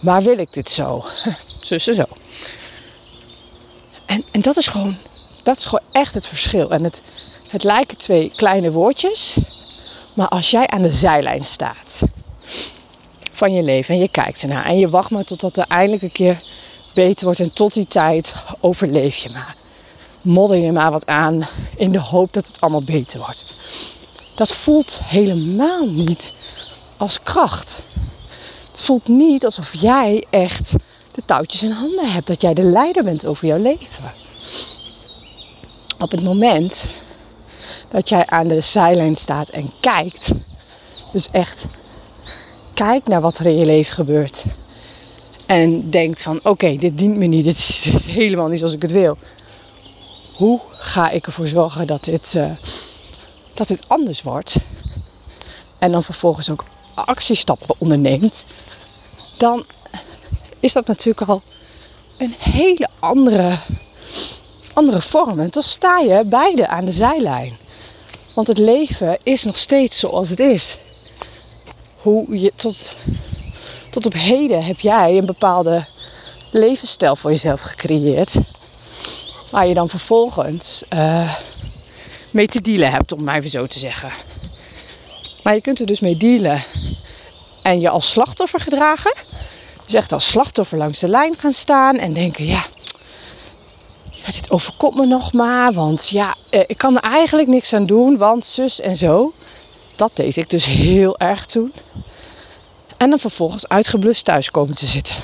Maar 0.00 0.22
wil 0.22 0.38
ik 0.38 0.52
dit 0.52 0.70
zo? 0.70 1.04
Zussen 1.60 1.94
zo. 1.94 2.04
En, 4.06 4.24
en 4.30 4.40
dat 4.40 4.56
is 4.56 4.66
gewoon, 4.66 4.96
dat 5.42 5.56
is 5.56 5.64
gewoon 5.64 5.88
echt 5.92 6.14
het 6.14 6.26
verschil. 6.26 6.70
En 6.70 6.84
het, 6.84 7.02
het 7.50 7.64
lijken 7.64 7.96
twee 7.96 8.32
kleine 8.36 8.70
woordjes. 8.70 9.38
Maar 10.14 10.28
als 10.28 10.50
jij 10.50 10.66
aan 10.66 10.82
de 10.82 10.90
zijlijn 10.90 11.44
staat 11.44 12.02
van 13.32 13.52
je 13.52 13.62
leven 13.62 13.94
en 13.94 14.00
je 14.00 14.08
kijkt 14.08 14.42
ernaar 14.42 14.64
en 14.64 14.78
je 14.78 14.88
wacht 14.88 15.10
maar 15.10 15.24
totdat 15.24 15.56
er 15.56 15.64
eindelijk 15.68 16.02
een 16.02 16.12
keer 16.12 16.42
beter 16.94 17.24
wordt 17.24 17.40
en 17.40 17.54
tot 17.54 17.74
die 17.74 17.84
tijd 17.84 18.34
overleef 18.60 19.16
je 19.16 19.30
maar. 19.30 19.59
Modder 20.22 20.56
je 20.56 20.72
maar 20.72 20.90
wat 20.90 21.06
aan 21.06 21.46
in 21.76 21.92
de 21.92 22.00
hoop 22.00 22.32
dat 22.32 22.46
het 22.46 22.60
allemaal 22.60 22.82
beter 22.82 23.18
wordt. 23.18 23.44
Dat 24.34 24.54
voelt 24.54 25.00
helemaal 25.02 25.86
niet 25.86 26.32
als 26.96 27.22
kracht. 27.22 27.84
Het 28.70 28.82
voelt 28.82 29.08
niet 29.08 29.44
alsof 29.44 29.74
jij 29.74 30.24
echt 30.30 30.72
de 31.12 31.22
touwtjes 31.24 31.62
in 31.62 31.70
handen 31.70 32.12
hebt, 32.12 32.26
dat 32.26 32.40
jij 32.40 32.54
de 32.54 32.62
leider 32.62 33.04
bent 33.04 33.26
over 33.26 33.46
jouw 33.46 33.58
leven. 33.58 34.12
Op 35.98 36.10
het 36.10 36.22
moment 36.22 36.88
dat 37.90 38.08
jij 38.08 38.26
aan 38.26 38.48
de 38.48 38.60
zijlijn 38.60 39.16
staat 39.16 39.48
en 39.48 39.70
kijkt, 39.80 40.32
dus 41.12 41.28
echt 41.30 41.66
kijkt 42.74 43.08
naar 43.08 43.20
wat 43.20 43.38
er 43.38 43.46
in 43.46 43.58
je 43.58 43.64
leven 43.64 43.94
gebeurt. 43.94 44.44
En 45.46 45.90
denkt 45.90 46.22
van 46.22 46.40
oké, 46.42 46.76
dit 46.76 46.98
dient 46.98 47.16
me 47.16 47.26
niet, 47.26 47.44
dit 47.44 47.56
is, 47.56 47.90
helemaal 48.06 48.48
niet 48.48 48.58
zoals 48.58 48.74
ik 48.74 48.82
het 48.82 48.92
wil. 48.92 49.18
Hoe 50.40 50.60
ga 50.78 51.10
ik 51.10 51.26
ervoor 51.26 51.46
zorgen 51.46 51.86
dat 51.86 52.04
dit, 52.04 52.34
uh, 52.36 52.50
dat 53.54 53.68
dit 53.68 53.84
anders 53.88 54.22
wordt? 54.22 54.56
En 55.78 55.92
dan 55.92 56.02
vervolgens 56.02 56.50
ook 56.50 56.64
actiestappen 56.94 57.74
onderneemt. 57.78 58.44
Dan 59.38 59.64
is 60.60 60.72
dat 60.72 60.86
natuurlijk 60.86 61.28
al 61.28 61.42
een 62.18 62.34
hele 62.38 62.88
andere, 62.98 63.58
andere 64.74 65.00
vorm. 65.00 65.40
En 65.40 65.50
dan 65.50 65.62
sta 65.62 65.98
je 65.98 66.24
beide 66.26 66.68
aan 66.68 66.84
de 66.84 66.92
zijlijn. 66.92 67.56
Want 68.34 68.46
het 68.46 68.58
leven 68.58 69.18
is 69.22 69.44
nog 69.44 69.58
steeds 69.58 69.98
zoals 69.98 70.28
het 70.28 70.40
is. 70.40 70.78
Hoe 72.02 72.40
je 72.40 72.52
tot, 72.56 72.92
tot 73.90 74.06
op 74.06 74.12
heden 74.12 74.64
heb 74.64 74.80
jij 74.80 75.18
een 75.18 75.26
bepaalde 75.26 75.86
levensstijl 76.50 77.16
voor 77.16 77.30
jezelf 77.30 77.60
gecreëerd. 77.60 78.36
Waar 79.50 79.66
je 79.66 79.74
dan 79.74 79.88
vervolgens 79.88 80.82
uh, 80.94 81.34
mee 82.30 82.46
te 82.46 82.60
dealen 82.60 82.90
hebt, 82.90 83.12
om 83.12 83.24
maar 83.24 83.36
even 83.36 83.50
zo 83.50 83.66
te 83.66 83.78
zeggen. 83.78 84.12
Maar 85.42 85.54
je 85.54 85.60
kunt 85.60 85.80
er 85.80 85.86
dus 85.86 86.00
mee 86.00 86.16
dealen 86.16 86.64
en 87.62 87.80
je 87.80 87.88
als 87.88 88.10
slachtoffer 88.10 88.60
gedragen. 88.60 89.14
Dus 89.84 89.94
echt 89.94 90.12
als 90.12 90.30
slachtoffer 90.30 90.78
langs 90.78 91.00
de 91.00 91.08
lijn 91.08 91.36
gaan 91.38 91.52
staan 91.52 91.96
en 91.96 92.12
denken: 92.12 92.46
ja, 92.46 92.64
ja 94.10 94.32
dit 94.32 94.50
overkomt 94.50 94.96
me 94.96 95.06
nog 95.06 95.32
maar. 95.32 95.72
Want 95.72 96.08
ja, 96.08 96.36
eh, 96.50 96.60
ik 96.66 96.78
kan 96.78 96.96
er 96.96 97.02
eigenlijk 97.02 97.48
niks 97.48 97.72
aan 97.72 97.86
doen, 97.86 98.16
want 98.16 98.44
zus 98.44 98.80
en 98.80 98.96
zo. 98.96 99.32
Dat 99.96 100.10
deed 100.14 100.36
ik 100.36 100.50
dus 100.50 100.64
heel 100.64 101.18
erg 101.18 101.44
toen. 101.44 101.72
En 102.96 103.10
dan 103.10 103.18
vervolgens 103.18 103.68
uitgeblust 103.68 104.24
thuis 104.24 104.50
komen 104.50 104.74
te 104.74 104.86
zitten. 104.86 105.16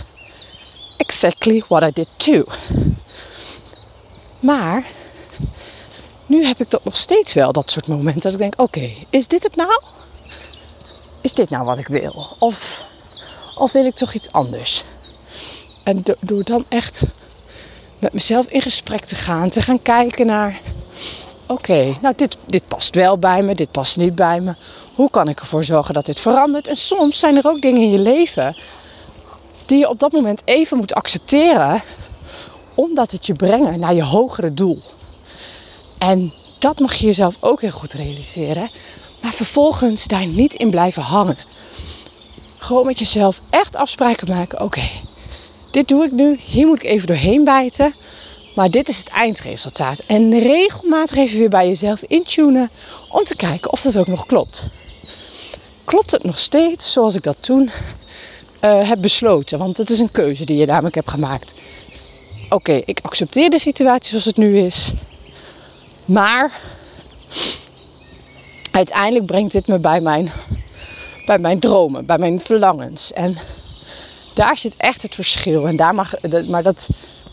Exactly 0.97 1.62
what 1.68 1.83
I 1.83 1.90
did 1.92 2.09
too. 2.16 2.45
Maar 4.40 4.85
nu 6.26 6.47
heb 6.47 6.61
ik 6.61 6.71
dat 6.71 6.85
nog 6.85 6.97
steeds 6.97 7.33
wel, 7.33 7.52
dat 7.52 7.71
soort 7.71 7.87
momenten. 7.87 8.23
Dat 8.23 8.33
ik 8.33 8.38
denk, 8.38 8.61
oké, 8.61 8.90
is 9.11 9.28
dit 9.28 9.43
het 9.43 9.57
nou? 9.57 9.81
Is 11.21 11.35
dit 11.35 11.50
nou 11.50 11.64
wat 11.64 11.78
ik 11.78 11.88
wil? 11.88 12.37
Of, 12.38 12.85
of 13.57 13.73
wil 13.73 13.85
ik 13.85 13.95
toch 13.95 14.12
iets 14.12 14.33
anders? 14.33 14.85
En 15.83 16.02
door 16.21 16.45
dan 16.45 16.64
echt 16.69 17.02
met 17.99 18.12
mezelf 18.12 18.47
in 18.47 18.62
gesprek 18.62 19.05
te 19.05 19.14
gaan, 19.14 19.49
te 19.49 19.61
gaan 19.61 19.83
kijken 19.83 20.26
naar... 20.26 20.61
Oké, 21.47 21.97
nou 22.00 22.14
dit, 22.16 22.37
dit 22.45 22.69
past 22.69 22.95
wel 22.95 23.19
bij 23.19 23.43
me, 23.43 23.55
dit 23.55 23.71
past 23.71 23.97
niet 23.97 24.14
bij 24.14 24.40
me. 24.40 24.55
Hoe 24.95 25.11
kan 25.11 25.28
ik 25.28 25.40
ervoor 25.40 25.64
zorgen 25.64 25.95
dat 25.95 26.07
dit 26.07 26.21
verandert? 26.21 26.69
En 26.69 26.76
soms 26.76 27.19
zijn 27.19 27.37
er 27.37 27.47
ook 27.47 27.61
dingen 27.61 27.83
in 27.83 27.90
je 27.90 27.99
leven 27.99 28.57
die 29.66 29.78
je 29.78 29.88
op 29.88 29.99
dat 29.99 30.12
moment 30.12 30.43
even 30.45 30.76
moet 30.76 30.95
accepteren, 30.95 31.83
omdat 32.76 33.11
het 33.11 33.26
je 33.26 33.33
brengen 33.33 33.80
naar 33.80 33.95
je 33.95 34.04
hogere 34.04 34.54
doel. 34.54 34.83
En 35.99 36.33
dat 36.59 36.78
mag 36.78 36.95
je 36.95 37.06
jezelf 37.06 37.37
ook 37.40 37.61
heel 37.61 37.71
goed 37.71 37.92
realiseren. 37.92 38.71
Maar 39.21 39.33
vervolgens 39.33 40.06
daar 40.06 40.26
niet 40.26 40.54
in 40.54 40.71
blijven 40.71 41.02
hangen. 41.02 41.37
Gewoon 42.56 42.87
met 42.87 42.99
jezelf 42.99 43.40
echt 43.50 43.76
afspraken 43.76 44.28
maken. 44.28 44.61
Oké, 44.61 44.83
dit 45.71 45.88
doe 45.88 46.04
ik 46.04 46.12
nu. 46.12 46.38
Hier 46.45 46.66
moet 46.66 46.85
ik 46.85 46.90
even 46.90 47.06
doorheen 47.06 47.45
bijten. 47.45 47.95
Maar 48.54 48.71
dit 48.71 48.88
is 48.88 48.99
het 48.99 49.09
eindresultaat. 49.09 50.02
En 50.06 50.38
regelmatig 50.38 51.16
even 51.16 51.38
weer 51.38 51.49
bij 51.49 51.66
jezelf 51.66 52.02
intunen. 52.02 52.71
Om 53.11 53.25
te 53.25 53.37
kijken 53.37 53.73
of 53.73 53.80
dat 53.80 53.99
ook 53.99 54.06
nog 54.06 54.26
klopt. 54.26 54.68
Klopt 55.85 56.11
het 56.11 56.23
nog 56.23 56.38
steeds 56.38 56.92
zoals 56.92 57.14
ik 57.14 57.23
dat 57.23 57.42
toen 57.42 57.71
uh, 58.61 58.88
heb 58.88 59.00
besloten? 59.00 59.59
Want 59.59 59.76
het 59.76 59.90
is 59.90 59.99
een 59.99 60.11
keuze 60.11 60.45
die 60.45 60.56
je 60.56 60.66
namelijk 60.66 60.95
hebt 60.95 61.11
gemaakt. 61.11 61.54
Oké, 62.49 62.73
ik 62.85 62.99
accepteer 63.03 63.50
de 63.50 63.59
situatie 63.59 64.11
zoals 64.11 64.25
het 64.25 64.37
nu 64.37 64.59
is. 64.59 64.93
Maar 66.05 66.61
uiteindelijk 68.71 69.26
brengt 69.26 69.53
dit 69.53 69.67
me 69.67 69.79
bij 69.79 70.00
mijn, 70.00 70.31
bij 71.25 71.38
mijn 71.38 71.61
dromen, 71.61 72.07
bij 72.07 72.19
mijn 72.19 72.41
verlangens. 72.41 73.12
En 73.12 73.37
daar 74.35 74.59
zit 74.59 74.76
echt 74.76 75.03
het 75.03 75.15
verschil. 75.15 75.69
En 75.69 75.76
daar 75.76 75.95
mag, 75.95 76.15
maar 76.49 76.62
dat 76.62 76.88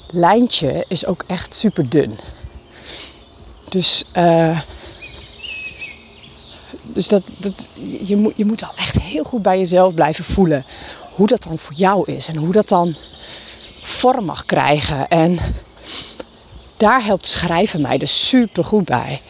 lijntje 0.10 0.86
is 0.88 1.06
ook 1.06 1.24
echt 1.28 1.54
super 1.54 1.90
dun. 1.90 2.20
Dus, 3.70 4.04
uh, 4.14 4.60
dus 6.84 7.08
dat, 7.08 7.24
dat, 7.38 7.68
je, 8.02 8.16
moet, 8.16 8.38
je 8.38 8.46
moet 8.46 8.62
wel 8.62 8.74
echt 8.76 9.02
heel 9.02 9.24
goed 9.24 9.42
bij 9.42 9.60
jezelf 9.60 9.94
blijven 9.94 10.26
voelen 10.26 10.66
hoe 11.16 11.28
dat 11.28 11.44
dan 11.44 11.58
voor 11.58 11.74
jou 11.74 12.12
is 12.12 12.28
en 12.28 12.36
hoe 12.36 12.52
dat 12.52 12.68
dan 12.68 12.96
vorm 13.84 14.26
mag 14.26 14.46
krijgen. 14.46 15.08
En 15.08 15.40
daar 16.78 17.06
helpt 17.06 17.28
schrijven 17.28 17.82
mij 17.82 17.98
dus 17.98 18.28
super 18.28 18.66
goed 18.66 18.86
bij. 18.86 19.22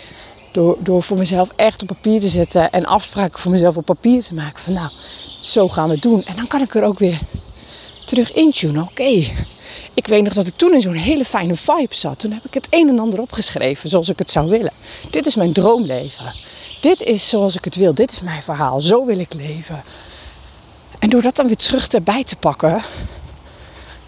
Door, 0.52 0.78
door 0.80 1.04
voor 1.04 1.18
mezelf 1.18 1.50
echt 1.56 1.82
op 1.82 1.88
papier 1.88 2.20
te 2.20 2.28
zetten 2.28 2.72
en 2.72 2.86
afspraken 2.86 3.40
voor 3.40 3.52
mezelf 3.52 3.78
op 3.78 3.86
papier 3.86 4.22
te 4.22 4.34
maken. 4.34 4.60
Van 4.60 4.74
nou, 4.74 4.92
zo 5.42 5.70
gaan 5.70 5.88
we 5.88 5.94
het 5.94 6.04
doen. 6.04 6.24
En 6.24 6.36
dan 6.36 6.48
kan 6.48 6.62
ik 6.62 6.76
er 6.76 6.84
ook 6.84 7.00
weer 7.00 7.20
terug 8.06 8.34
intunen. 8.34 8.82
Oké, 8.82 9.24
ik 9.94 10.08
weet 10.08 10.24
nog 10.24 10.34
dat 10.34 10.48
ik 10.48 10.56
toen 10.56 10.74
in 10.74 10.82
zo'n 10.82 10.94
hele 10.94 11.26
fijne 11.26 11.56
vibe 11.56 11.96
zat. 11.96 12.20
Toen 12.20 12.32
heb 12.32 12.46
ik 12.46 12.54
het 12.54 12.68
een 12.70 12.90
en 12.90 13.00
ander 13.00 13.22
opgeschreven 13.22 13.90
zoals 13.90 14.10
ik 14.10 14.20
het 14.20 14.32
zou 14.32 14.50
willen. 14.50 14.74
Dit 15.10 15.26
is 15.26 15.36
mijn 15.36 15.54
droomleven. 15.54 16.36
Dit 16.82 17.02
is 17.02 17.30
zoals 17.30 17.56
ik 17.56 17.64
het 17.66 17.76
wil. 17.76 17.94
Dit 17.94 18.12
is 18.12 18.22
mijn 18.22 18.42
verhaal. 18.42 18.82
Zo 18.82 19.06
wil 19.06 19.20
ik 19.20 19.34
leven. 19.34 19.84
En 21.00 21.10
door 21.10 21.22
dat 21.22 21.36
dan 21.36 21.46
weer 21.46 21.56
terug 21.56 21.88
erbij 21.88 22.24
te 22.24 22.36
pakken, 22.36 22.84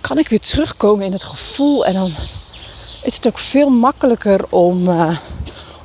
kan 0.07 0.17
ik 0.17 0.29
weer 0.29 0.39
terugkomen 0.39 1.05
in 1.05 1.11
het 1.11 1.23
gevoel. 1.23 1.85
En 1.85 1.93
dan 1.93 2.13
is 3.03 3.15
het 3.15 3.27
ook 3.27 3.37
veel 3.37 3.69
makkelijker 3.69 4.45
om, 4.49 4.89
uh, 4.89 5.17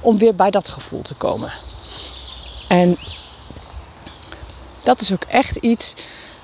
om 0.00 0.18
weer 0.18 0.34
bij 0.34 0.50
dat 0.50 0.68
gevoel 0.68 1.02
te 1.02 1.14
komen. 1.14 1.52
En 2.68 2.98
dat 4.82 5.00
is 5.00 5.12
ook 5.12 5.24
echt 5.24 5.56
iets 5.56 5.94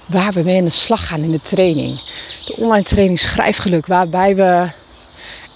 waar 0.06 0.33
we 0.33 0.42
mee 0.42 0.59
aan 0.59 0.64
de 0.64 0.71
slag 0.71 1.06
gaan 1.06 1.23
in 1.23 1.30
de 1.30 1.40
training. 1.40 2.00
De 2.45 2.56
online 2.56 2.85
training 2.85 3.18
Schrijfgeluk, 3.18 3.87
waarbij 3.87 4.37
we 4.37 4.68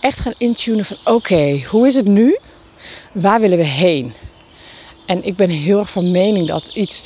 echt 0.01 0.21
gaan 0.21 0.35
intunen 0.39 0.85
van 0.85 0.97
oké, 1.05 1.63
hoe 1.69 1.87
is 1.87 1.95
het 1.95 2.07
nu? 2.07 2.39
Waar 3.13 3.41
willen 3.41 3.59
we 3.59 3.65
heen? 3.65 4.13
En 5.07 5.25
ik 5.25 5.37
ben 5.37 5.51
heel 5.51 5.79
erg 5.79 5.91
van 5.91 6.11
mening 6.11 6.49
dat 6.49 6.71
iets 6.75 7.03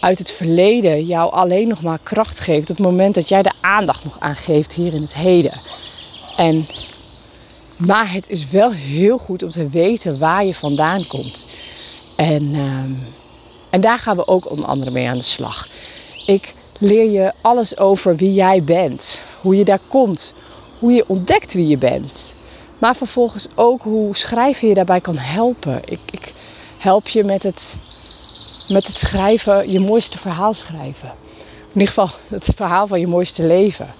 uit 0.00 0.18
het 0.18 0.32
verleden 0.32 1.04
jou 1.04 1.32
alleen 1.32 1.68
nog 1.68 1.82
maar 1.82 1.98
kracht 2.02 2.40
geeft 2.40 2.70
op 2.70 2.76
het 2.76 2.86
moment 2.86 3.14
dat 3.14 3.28
jij 3.28 3.42
de 3.42 3.52
aandacht 3.60 4.04
nog 4.04 4.16
aan 4.18 4.36
geeft 4.36 4.72
hier 4.72 4.94
in 4.94 5.02
het 5.02 5.14
heden. 5.14 5.60
En, 6.36 6.66
maar 7.76 8.12
het 8.12 8.28
is 8.28 8.50
wel 8.50 8.72
heel 8.72 9.18
goed 9.18 9.42
om 9.42 9.50
te 9.50 9.68
weten 9.68 10.18
waar 10.18 10.44
je 10.44 10.54
vandaan 10.54 11.06
komt. 11.06 11.46
En, 12.16 12.54
ehm, 12.54 12.92
en 13.70 13.80
daar 13.80 13.98
gaan 13.98 14.16
we 14.16 14.26
ook 14.26 14.50
onder 14.50 14.66
andere 14.66 14.90
mee 14.90 15.08
aan 15.08 15.18
de 15.18 15.24
slag. 15.24 15.68
Ik 16.26 16.54
leer 16.78 17.10
je 17.10 17.32
alles 17.40 17.78
over 17.78 18.16
wie 18.16 18.34
jij 18.34 18.64
bent, 18.64 19.22
hoe 19.40 19.56
je 19.56 19.64
daar 19.64 19.80
komt, 19.88 20.34
hoe 20.78 20.92
je 20.92 21.04
ontdekt 21.08 21.52
wie 21.52 21.66
je 21.66 21.78
bent. 21.78 22.36
Maar 22.78 22.96
vervolgens 22.96 23.46
ook 23.54 23.82
hoe 23.82 24.16
schrijven 24.16 24.68
je 24.68 24.74
daarbij 24.74 25.00
kan 25.00 25.16
helpen. 25.16 25.80
Ik, 25.84 25.98
ik 26.10 26.32
help 26.78 27.08
je 27.08 27.24
met 27.24 27.42
het, 27.42 27.76
met 28.68 28.86
het 28.86 28.96
schrijven, 28.96 29.70
je 29.70 29.80
mooiste 29.80 30.18
verhaal 30.18 30.54
schrijven. 30.54 31.12
In 31.72 31.80
ieder 31.80 31.88
geval 31.88 32.10
het 32.28 32.48
verhaal 32.54 32.86
van 32.86 33.00
je 33.00 33.06
mooiste 33.06 33.46
leven. 33.46 33.94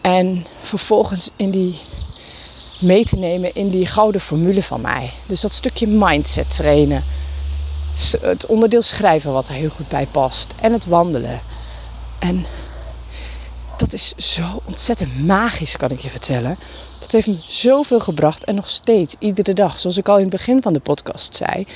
En 0.00 0.46
vervolgens 0.60 1.30
in 1.36 1.50
die 1.50 1.78
mee 2.80 3.04
te 3.04 3.16
nemen 3.16 3.54
in 3.54 3.68
die 3.68 3.86
gouden 3.86 4.20
formule 4.20 4.62
van 4.62 4.80
mij. 4.80 5.10
Dus 5.26 5.40
dat 5.40 5.52
stukje 5.52 5.86
mindset 5.86 6.54
trainen. 6.54 7.04
Het 8.20 8.46
onderdeel 8.46 8.82
schrijven 8.82 9.32
wat 9.32 9.48
er 9.48 9.54
heel 9.54 9.68
goed 9.68 9.88
bij 9.88 10.06
past. 10.06 10.54
En 10.60 10.72
het 10.72 10.86
wandelen. 10.86 11.40
En 12.18 12.46
dat 13.76 13.92
is 13.92 14.14
zo 14.16 14.62
ontzettend 14.64 15.26
magisch, 15.26 15.76
kan 15.76 15.90
ik 15.90 16.00
je 16.00 16.10
vertellen. 16.10 16.58
Dat 17.00 17.12
heeft 17.12 17.26
me 17.26 17.38
zoveel 17.48 18.00
gebracht 18.00 18.44
en 18.44 18.54
nog 18.54 18.68
steeds, 18.68 19.14
iedere 19.18 19.52
dag. 19.52 19.78
Zoals 19.78 19.96
ik 19.96 20.08
al 20.08 20.16
in 20.16 20.22
het 20.22 20.30
begin 20.30 20.62
van 20.62 20.72
de 20.72 20.80
podcast 20.80 21.36
zei. 21.36 21.66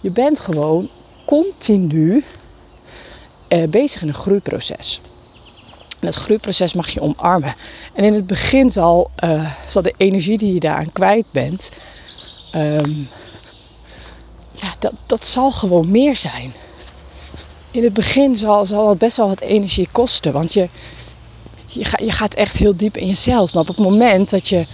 Je 0.00 0.10
bent 0.10 0.40
gewoon 0.40 0.88
continu 1.28 2.24
uh, 3.48 3.68
bezig 3.68 4.02
in 4.02 4.08
een 4.08 4.14
groeiproces. 4.14 5.00
En 5.88 6.06
dat 6.06 6.14
groeiproces 6.14 6.72
mag 6.72 6.90
je 6.90 7.00
omarmen. 7.00 7.54
En 7.94 8.04
in 8.04 8.14
het 8.14 8.26
begin 8.26 8.70
zal, 8.70 9.10
uh, 9.24 9.52
zal 9.66 9.82
de 9.82 9.94
energie 9.96 10.38
die 10.38 10.54
je 10.54 10.60
daaraan 10.60 10.92
kwijt 10.92 11.24
bent, 11.30 11.70
um, 12.54 13.08
ja, 14.52 14.74
dat, 14.78 14.92
dat 15.06 15.24
zal 15.24 15.50
gewoon 15.50 15.90
meer 15.90 16.16
zijn. 16.16 16.52
In 17.70 17.84
het 17.84 17.92
begin 17.92 18.36
zal, 18.36 18.66
zal 18.66 18.88
het 18.88 18.98
best 18.98 19.16
wel 19.16 19.28
wat 19.28 19.40
energie 19.40 19.88
kosten, 19.92 20.32
want 20.32 20.52
je, 20.52 20.68
je 21.66 22.12
gaat 22.12 22.34
echt 22.34 22.56
heel 22.56 22.76
diep 22.76 22.96
in 22.96 23.06
jezelf. 23.06 23.52
Maar 23.52 23.62
op 23.62 23.68
het 23.68 23.78
moment 23.78 24.30
dat 24.30 24.48
je, 24.48 24.66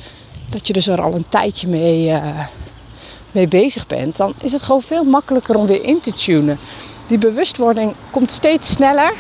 dat 0.49 0.67
je 0.67 0.73
dus 0.73 0.87
er 0.87 1.03
al 1.03 1.15
een 1.15 1.29
tijdje 1.29 1.69
mee, 1.69 2.09
uh, 2.09 2.47
mee 3.35 3.49
bezig 3.49 3.87
bent, 3.87 4.17
dan 4.17 4.35
is 4.41 4.53
het 4.53 4.63
gewoon 4.63 4.83
veel 4.83 5.05
makkelijker 5.05 5.57
om 5.57 5.67
weer 5.67 5.85
in 5.85 6.01
te 6.01 6.13
tunen. 6.13 6.59
Die 7.07 7.19
bewustwording 7.19 7.95
komt 8.11 8.31
steeds 8.31 8.73
sneller, 8.73 9.15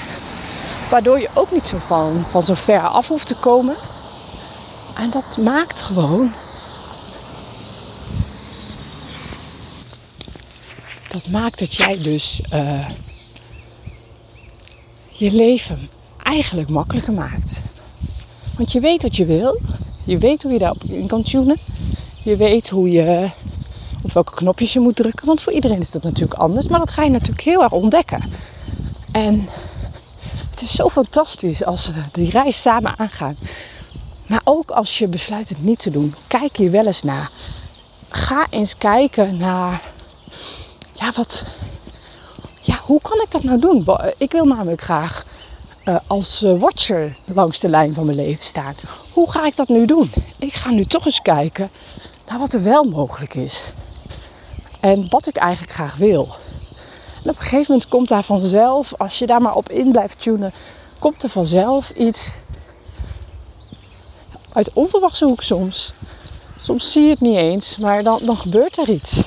waardoor 0.90 1.20
je 1.20 1.29
ook 1.35 1.53
niet 1.53 1.68
zo 1.68 1.77
van, 1.87 2.24
van 2.31 2.42
zo 2.42 2.55
ver 2.55 2.88
af 2.88 3.09
hoeft 3.09 3.27
te 3.27 3.37
komen. 3.37 3.74
En 4.94 5.11
dat 5.11 5.37
maakt 5.37 5.81
gewoon 5.81 6.33
dat 11.14 11.29
maakt 11.29 11.59
dat 11.59 11.74
jij 11.74 11.98
dus 11.98 12.42
uh, 12.53 12.88
je 15.09 15.33
leven 15.33 15.88
eigenlijk 16.22 16.68
makkelijker 16.68 17.12
maakt. 17.12 17.62
Want 18.57 18.72
je 18.72 18.81
weet 18.81 19.03
wat 19.03 19.16
je 19.16 19.24
wil. 19.24 19.61
Je 20.05 20.18
weet 20.18 20.42
hoe 20.42 20.53
je 20.53 20.59
daarop 20.59 20.85
in 20.85 21.07
kan 21.07 21.22
tunen. 21.22 21.59
Je 22.22 22.37
weet 22.37 22.68
hoe 22.68 22.90
je, 22.90 23.31
op 24.04 24.12
welke 24.12 24.34
knopjes 24.34 24.72
je 24.72 24.80
moet 24.80 24.96
drukken. 24.96 25.26
Want 25.26 25.40
voor 25.40 25.52
iedereen 25.52 25.80
is 25.80 25.90
dat 25.90 26.02
natuurlijk 26.02 26.40
anders. 26.40 26.68
Maar 26.68 26.78
dat 26.78 26.90
ga 26.90 27.02
je 27.02 27.10
natuurlijk 27.10 27.40
heel 27.40 27.62
erg 27.62 27.72
ontdekken. 27.72 28.22
En 29.12 29.48
het 30.50 30.62
is 30.62 30.74
zo 30.74 30.88
fantastisch 30.88 31.64
als 31.64 31.86
we 31.86 32.00
die 32.12 32.30
reis 32.30 32.62
samen 32.62 32.98
aangaan. 32.98 33.36
Maar 34.26 34.40
ook 34.44 34.70
als 34.70 34.98
je 34.98 35.08
besluit 35.08 35.48
het 35.48 35.62
niet 35.62 35.78
te 35.78 35.90
doen, 35.90 36.14
kijk 36.26 36.56
hier 36.56 36.70
wel 36.70 36.86
eens 36.86 37.02
naar. 37.02 37.30
Ga 38.08 38.46
eens 38.50 38.76
kijken 38.76 39.36
naar, 39.36 39.90
ja, 40.92 41.12
wat, 41.14 41.44
ja, 42.60 42.80
hoe 42.82 43.00
kan 43.00 43.20
ik 43.20 43.30
dat 43.30 43.42
nou 43.42 43.58
doen? 43.60 43.86
Ik 44.18 44.32
wil 44.32 44.44
namelijk 44.44 44.82
graag 44.82 45.24
uh, 45.84 45.96
als 46.06 46.42
uh, 46.42 46.60
watcher 46.60 47.16
langs 47.34 47.60
de 47.60 47.68
lijn 47.68 47.94
van 47.94 48.04
mijn 48.04 48.16
leven 48.16 48.44
staan. 48.44 48.74
Hoe 49.12 49.30
ga 49.30 49.46
ik 49.46 49.56
dat 49.56 49.68
nu 49.68 49.86
doen? 49.86 50.10
Ik 50.38 50.52
ga 50.52 50.70
nu 50.70 50.84
toch 50.84 51.04
eens 51.04 51.22
kijken 51.22 51.70
naar 52.28 52.38
wat 52.38 52.52
er 52.52 52.62
wel 52.62 52.84
mogelijk 52.84 53.34
is. 53.34 53.72
En 54.85 55.07
wat 55.09 55.27
ik 55.27 55.37
eigenlijk 55.37 55.73
graag 55.73 55.97
wil. 55.97 56.29
En 57.23 57.31
op 57.31 57.37
een 57.37 57.42
gegeven 57.42 57.66
moment 57.68 57.88
komt 57.88 58.09
daar 58.09 58.23
vanzelf, 58.23 58.94
als 58.99 59.18
je 59.18 59.27
daar 59.27 59.42
maar 59.42 59.55
op 59.55 59.68
in 59.68 59.90
blijft 59.90 60.23
tunen, 60.23 60.53
komt 60.99 61.23
er 61.23 61.29
vanzelf 61.29 61.90
iets 61.90 62.38
uit 64.53 64.73
onverwachte 64.73 65.25
hoek 65.25 65.42
soms. 65.42 65.92
Soms 66.62 66.92
zie 66.92 67.03
je 67.03 67.11
het 67.11 67.20
niet 67.20 67.37
eens, 67.37 67.77
maar 67.77 68.03
dan, 68.03 68.20
dan 68.23 68.37
gebeurt 68.37 68.79
er 68.79 68.88
iets. 68.88 69.23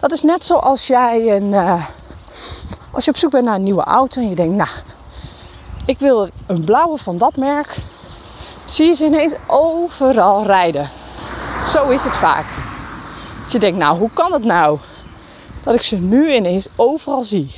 Dat 0.00 0.12
is 0.12 0.22
net 0.22 0.44
zoals 0.44 0.86
jij 0.86 1.36
een, 1.36 1.52
uh, 1.52 1.84
als 2.90 3.04
je 3.04 3.10
op 3.10 3.16
zoek 3.16 3.30
bent 3.30 3.44
naar 3.44 3.54
een 3.54 3.62
nieuwe 3.62 3.84
auto 3.84 4.20
en 4.20 4.28
je 4.28 4.34
denkt, 4.34 4.56
nou, 4.56 4.70
ik 5.84 5.98
wil 5.98 6.28
een 6.46 6.64
blauwe 6.64 6.98
van 6.98 7.18
dat 7.18 7.36
merk. 7.36 7.76
Zie 8.64 8.86
je 8.86 8.94
ze 8.94 9.04
ineens 9.04 9.34
overal 9.46 10.44
rijden. 10.44 10.90
Zo 11.64 11.88
is 11.88 12.04
het 12.04 12.16
vaak. 12.16 12.69
Dat 13.42 13.52
je 13.52 13.58
denkt, 13.58 13.78
nou, 13.78 13.98
hoe 13.98 14.10
kan 14.14 14.32
het 14.32 14.44
nou 14.44 14.78
dat 15.62 15.74
ik 15.74 15.82
ze 15.82 15.96
nu 15.96 16.34
ineens 16.34 16.68
overal 16.76 17.22
zie? 17.22 17.50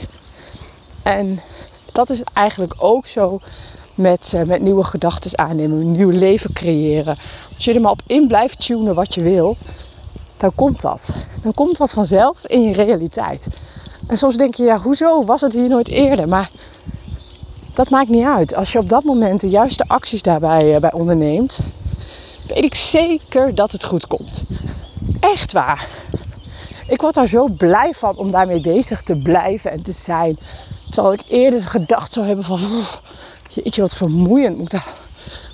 En 1.02 1.40
dat 1.92 2.10
is 2.10 2.22
eigenlijk 2.32 2.74
ook 2.76 3.06
zo 3.06 3.40
met, 3.94 4.32
uh, 4.34 4.42
met 4.42 4.62
nieuwe 4.62 4.84
gedachten 4.84 5.38
aannemen, 5.38 5.80
een 5.80 5.92
nieuw 5.92 6.10
leven 6.10 6.52
creëren. 6.52 7.16
Als 7.54 7.64
je 7.64 7.74
er 7.74 7.80
maar 7.80 7.90
op 7.90 8.02
in 8.06 8.26
blijft 8.26 8.66
tunen 8.66 8.94
wat 8.94 9.14
je 9.14 9.22
wil, 9.22 9.56
dan 10.36 10.54
komt 10.54 10.80
dat. 10.80 11.14
Dan 11.42 11.54
komt 11.54 11.76
dat 11.76 11.90
vanzelf 11.90 12.46
in 12.46 12.62
je 12.62 12.72
realiteit. 12.72 13.46
En 14.06 14.18
soms 14.18 14.36
denk 14.36 14.54
je, 14.54 14.62
ja, 14.62 14.78
hoezo 14.78 15.24
was 15.24 15.40
het 15.40 15.52
hier 15.52 15.68
nooit 15.68 15.88
eerder? 15.88 16.28
Maar 16.28 16.50
dat 17.72 17.90
maakt 17.90 18.08
niet 18.08 18.24
uit. 18.24 18.54
Als 18.54 18.72
je 18.72 18.78
op 18.78 18.88
dat 18.88 19.04
moment 19.04 19.40
de 19.40 19.48
juiste 19.48 19.84
acties 19.86 20.22
daarbij 20.22 20.74
uh, 20.74 20.80
bij 20.80 20.92
onderneemt, 20.92 21.58
weet 22.46 22.64
ik 22.64 22.74
zeker 22.74 23.54
dat 23.54 23.72
het 23.72 23.84
goed 23.84 24.06
komt. 24.06 24.44
Echt 25.20 25.52
waar. 25.52 25.88
Ik 26.86 27.00
word 27.00 27.14
daar 27.14 27.26
zo 27.26 27.48
blij 27.48 27.92
van 27.92 28.16
om 28.16 28.30
daarmee 28.30 28.60
bezig 28.60 29.02
te 29.02 29.18
blijven 29.18 29.70
en 29.70 29.82
te 29.82 29.92
zijn. 29.92 30.38
Terwijl 30.90 31.14
ik 31.14 31.22
eerder 31.28 31.62
gedacht 31.62 32.12
zou 32.12 32.26
hebben 32.26 32.44
van, 32.44 32.60
jeetje 33.48 33.80
wat 33.80 33.94
vermoeiend. 33.94 34.58
Moet 34.58 34.70
daar, 34.70 34.86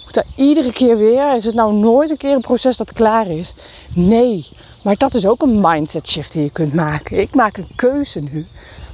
moet 0.04 0.14
daar 0.14 0.26
iedere 0.36 0.72
keer 0.72 0.98
weer? 0.98 1.36
Is 1.36 1.44
het 1.44 1.54
nou 1.54 1.74
nooit 1.74 2.10
een 2.10 2.16
keer 2.16 2.34
een 2.34 2.40
proces 2.40 2.76
dat 2.76 2.92
klaar 2.92 3.26
is? 3.26 3.54
Nee, 3.94 4.46
maar 4.82 4.96
dat 4.96 5.14
is 5.14 5.26
ook 5.26 5.42
een 5.42 5.60
mindset 5.60 6.08
shift 6.08 6.32
die 6.32 6.42
je 6.42 6.50
kunt 6.50 6.74
maken. 6.74 7.20
Ik 7.20 7.34
maak 7.34 7.56
een 7.56 7.70
keuze 7.76 8.20
nu 8.20 8.46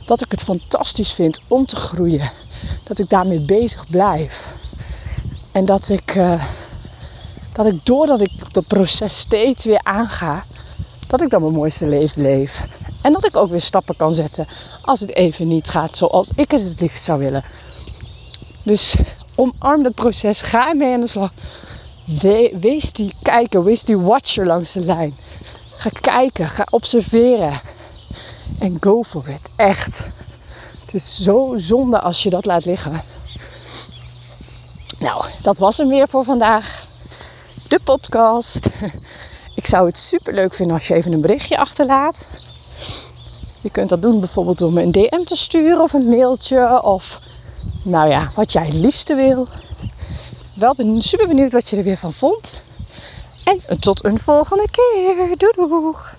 dat 0.07 0.23
ik 0.23 0.31
het 0.31 0.43
fantastisch 0.43 1.13
vind 1.13 1.41
om 1.49 1.67
te 1.67 1.77
groeien. 1.77 2.31
Dat 2.85 2.99
ik 2.99 3.11
daarmee 3.11 3.41
bezig 3.41 3.91
blijf. 3.91 4.55
En 5.53 5.65
dat 5.65 5.89
ik, 5.89 6.15
uh, 6.15 6.45
dat 7.55 7.67
ik 7.67 7.87
doordat 7.87 8.21
ik 8.21 8.53
dat 8.55 8.67
proces 8.67 9.19
steeds 9.19 9.65
weer 9.65 9.81
aanga, 9.83 10.45
dat 11.07 11.21
ik 11.21 11.31
dan 11.31 11.41
mijn 11.41 11.53
mooiste 11.53 11.87
leven 11.87 12.23
leef. 12.23 12.67
En 13.03 13.13
dat 13.13 13.27
ik 13.27 13.37
ook 13.37 13.51
weer 13.51 13.61
stappen 13.61 13.97
kan 13.97 14.15
zetten 14.15 14.49
als 14.83 15.01
het 15.01 15.15
even 15.15 15.49
niet 15.49 15.69
gaat 15.69 15.97
zoals 15.97 16.31
ik 16.35 16.51
het 16.51 16.81
het 16.81 16.99
zou 16.99 17.19
willen. 17.19 17.45
Dus 18.63 18.97
omarm 19.35 19.85
het 19.85 19.95
proces, 19.95 20.41
ga 20.41 20.75
mee 20.75 20.93
aan 20.93 21.01
de 21.01 21.07
slag. 21.07 21.33
wees 22.61 22.93
die 22.93 23.15
kijker, 23.23 23.65
wees 23.65 23.85
die 23.85 23.99
watcher 23.99 24.47
langs 24.47 24.73
de 24.73 24.81
lijn. 24.81 25.17
Ga 25.71 25.91
kijken, 26.01 26.49
ga 26.49 26.67
observeren. 26.71 27.61
En 28.59 28.77
go 28.81 29.03
for 29.03 29.29
it. 29.29 29.51
Echt. 29.57 30.11
Het 30.81 30.95
is 30.95 31.23
zo 31.23 31.53
zonde 31.55 32.01
als 32.01 32.23
je 32.23 32.31
dat 32.31 32.47
laat 32.47 32.65
liggen. 32.65 33.03
Nou, 34.99 35.25
dat 35.43 35.59
was 35.59 35.77
hem 35.77 35.89
weer 35.89 36.09
voor 36.09 36.25
vandaag. 36.25 36.87
De 37.75 37.81
podcast. 37.85 38.69
Ik 39.61 39.67
zou 39.67 39.87
het 39.87 39.99
super 39.99 40.35
leuk 40.35 40.55
vinden 40.55 40.77
als 40.77 40.89
je 40.89 40.95
even 40.95 41.13
een 41.13 41.21
berichtje 41.21 41.59
achterlaat. 41.59 42.29
Je 43.63 43.71
kunt 43.71 43.89
dat 43.89 44.03
doen 44.03 44.21
bijvoorbeeld 44.21 44.59
door 44.59 44.73
me 44.73 44.83
een 44.83 44.93
DM 44.93 45.25
te 45.25 45.37
sturen 45.37 45.81
of 45.81 45.93
een 45.93 46.09
mailtje 46.09 46.83
of 46.83 47.21
nou 47.83 48.09
ja, 48.09 48.31
wat 48.35 48.53
jij 48.53 48.65
het 48.65 48.75
liefste 48.75 49.15
wil. 49.15 49.49
Wel 50.55 50.75
ben 50.75 51.03
super 51.03 51.29
benieuwd 51.29 51.53
wat 51.53 51.69
je 51.69 51.77
er 51.77 51.83
weer 51.83 51.97
van 51.97 52.13
vond. 52.13 52.63
En 53.45 53.81
tot 53.81 54.05
een 54.05 54.19
volgende 54.19 54.69
keer. 54.71 55.37
Doei 55.37 55.69
doeg! 55.69 56.17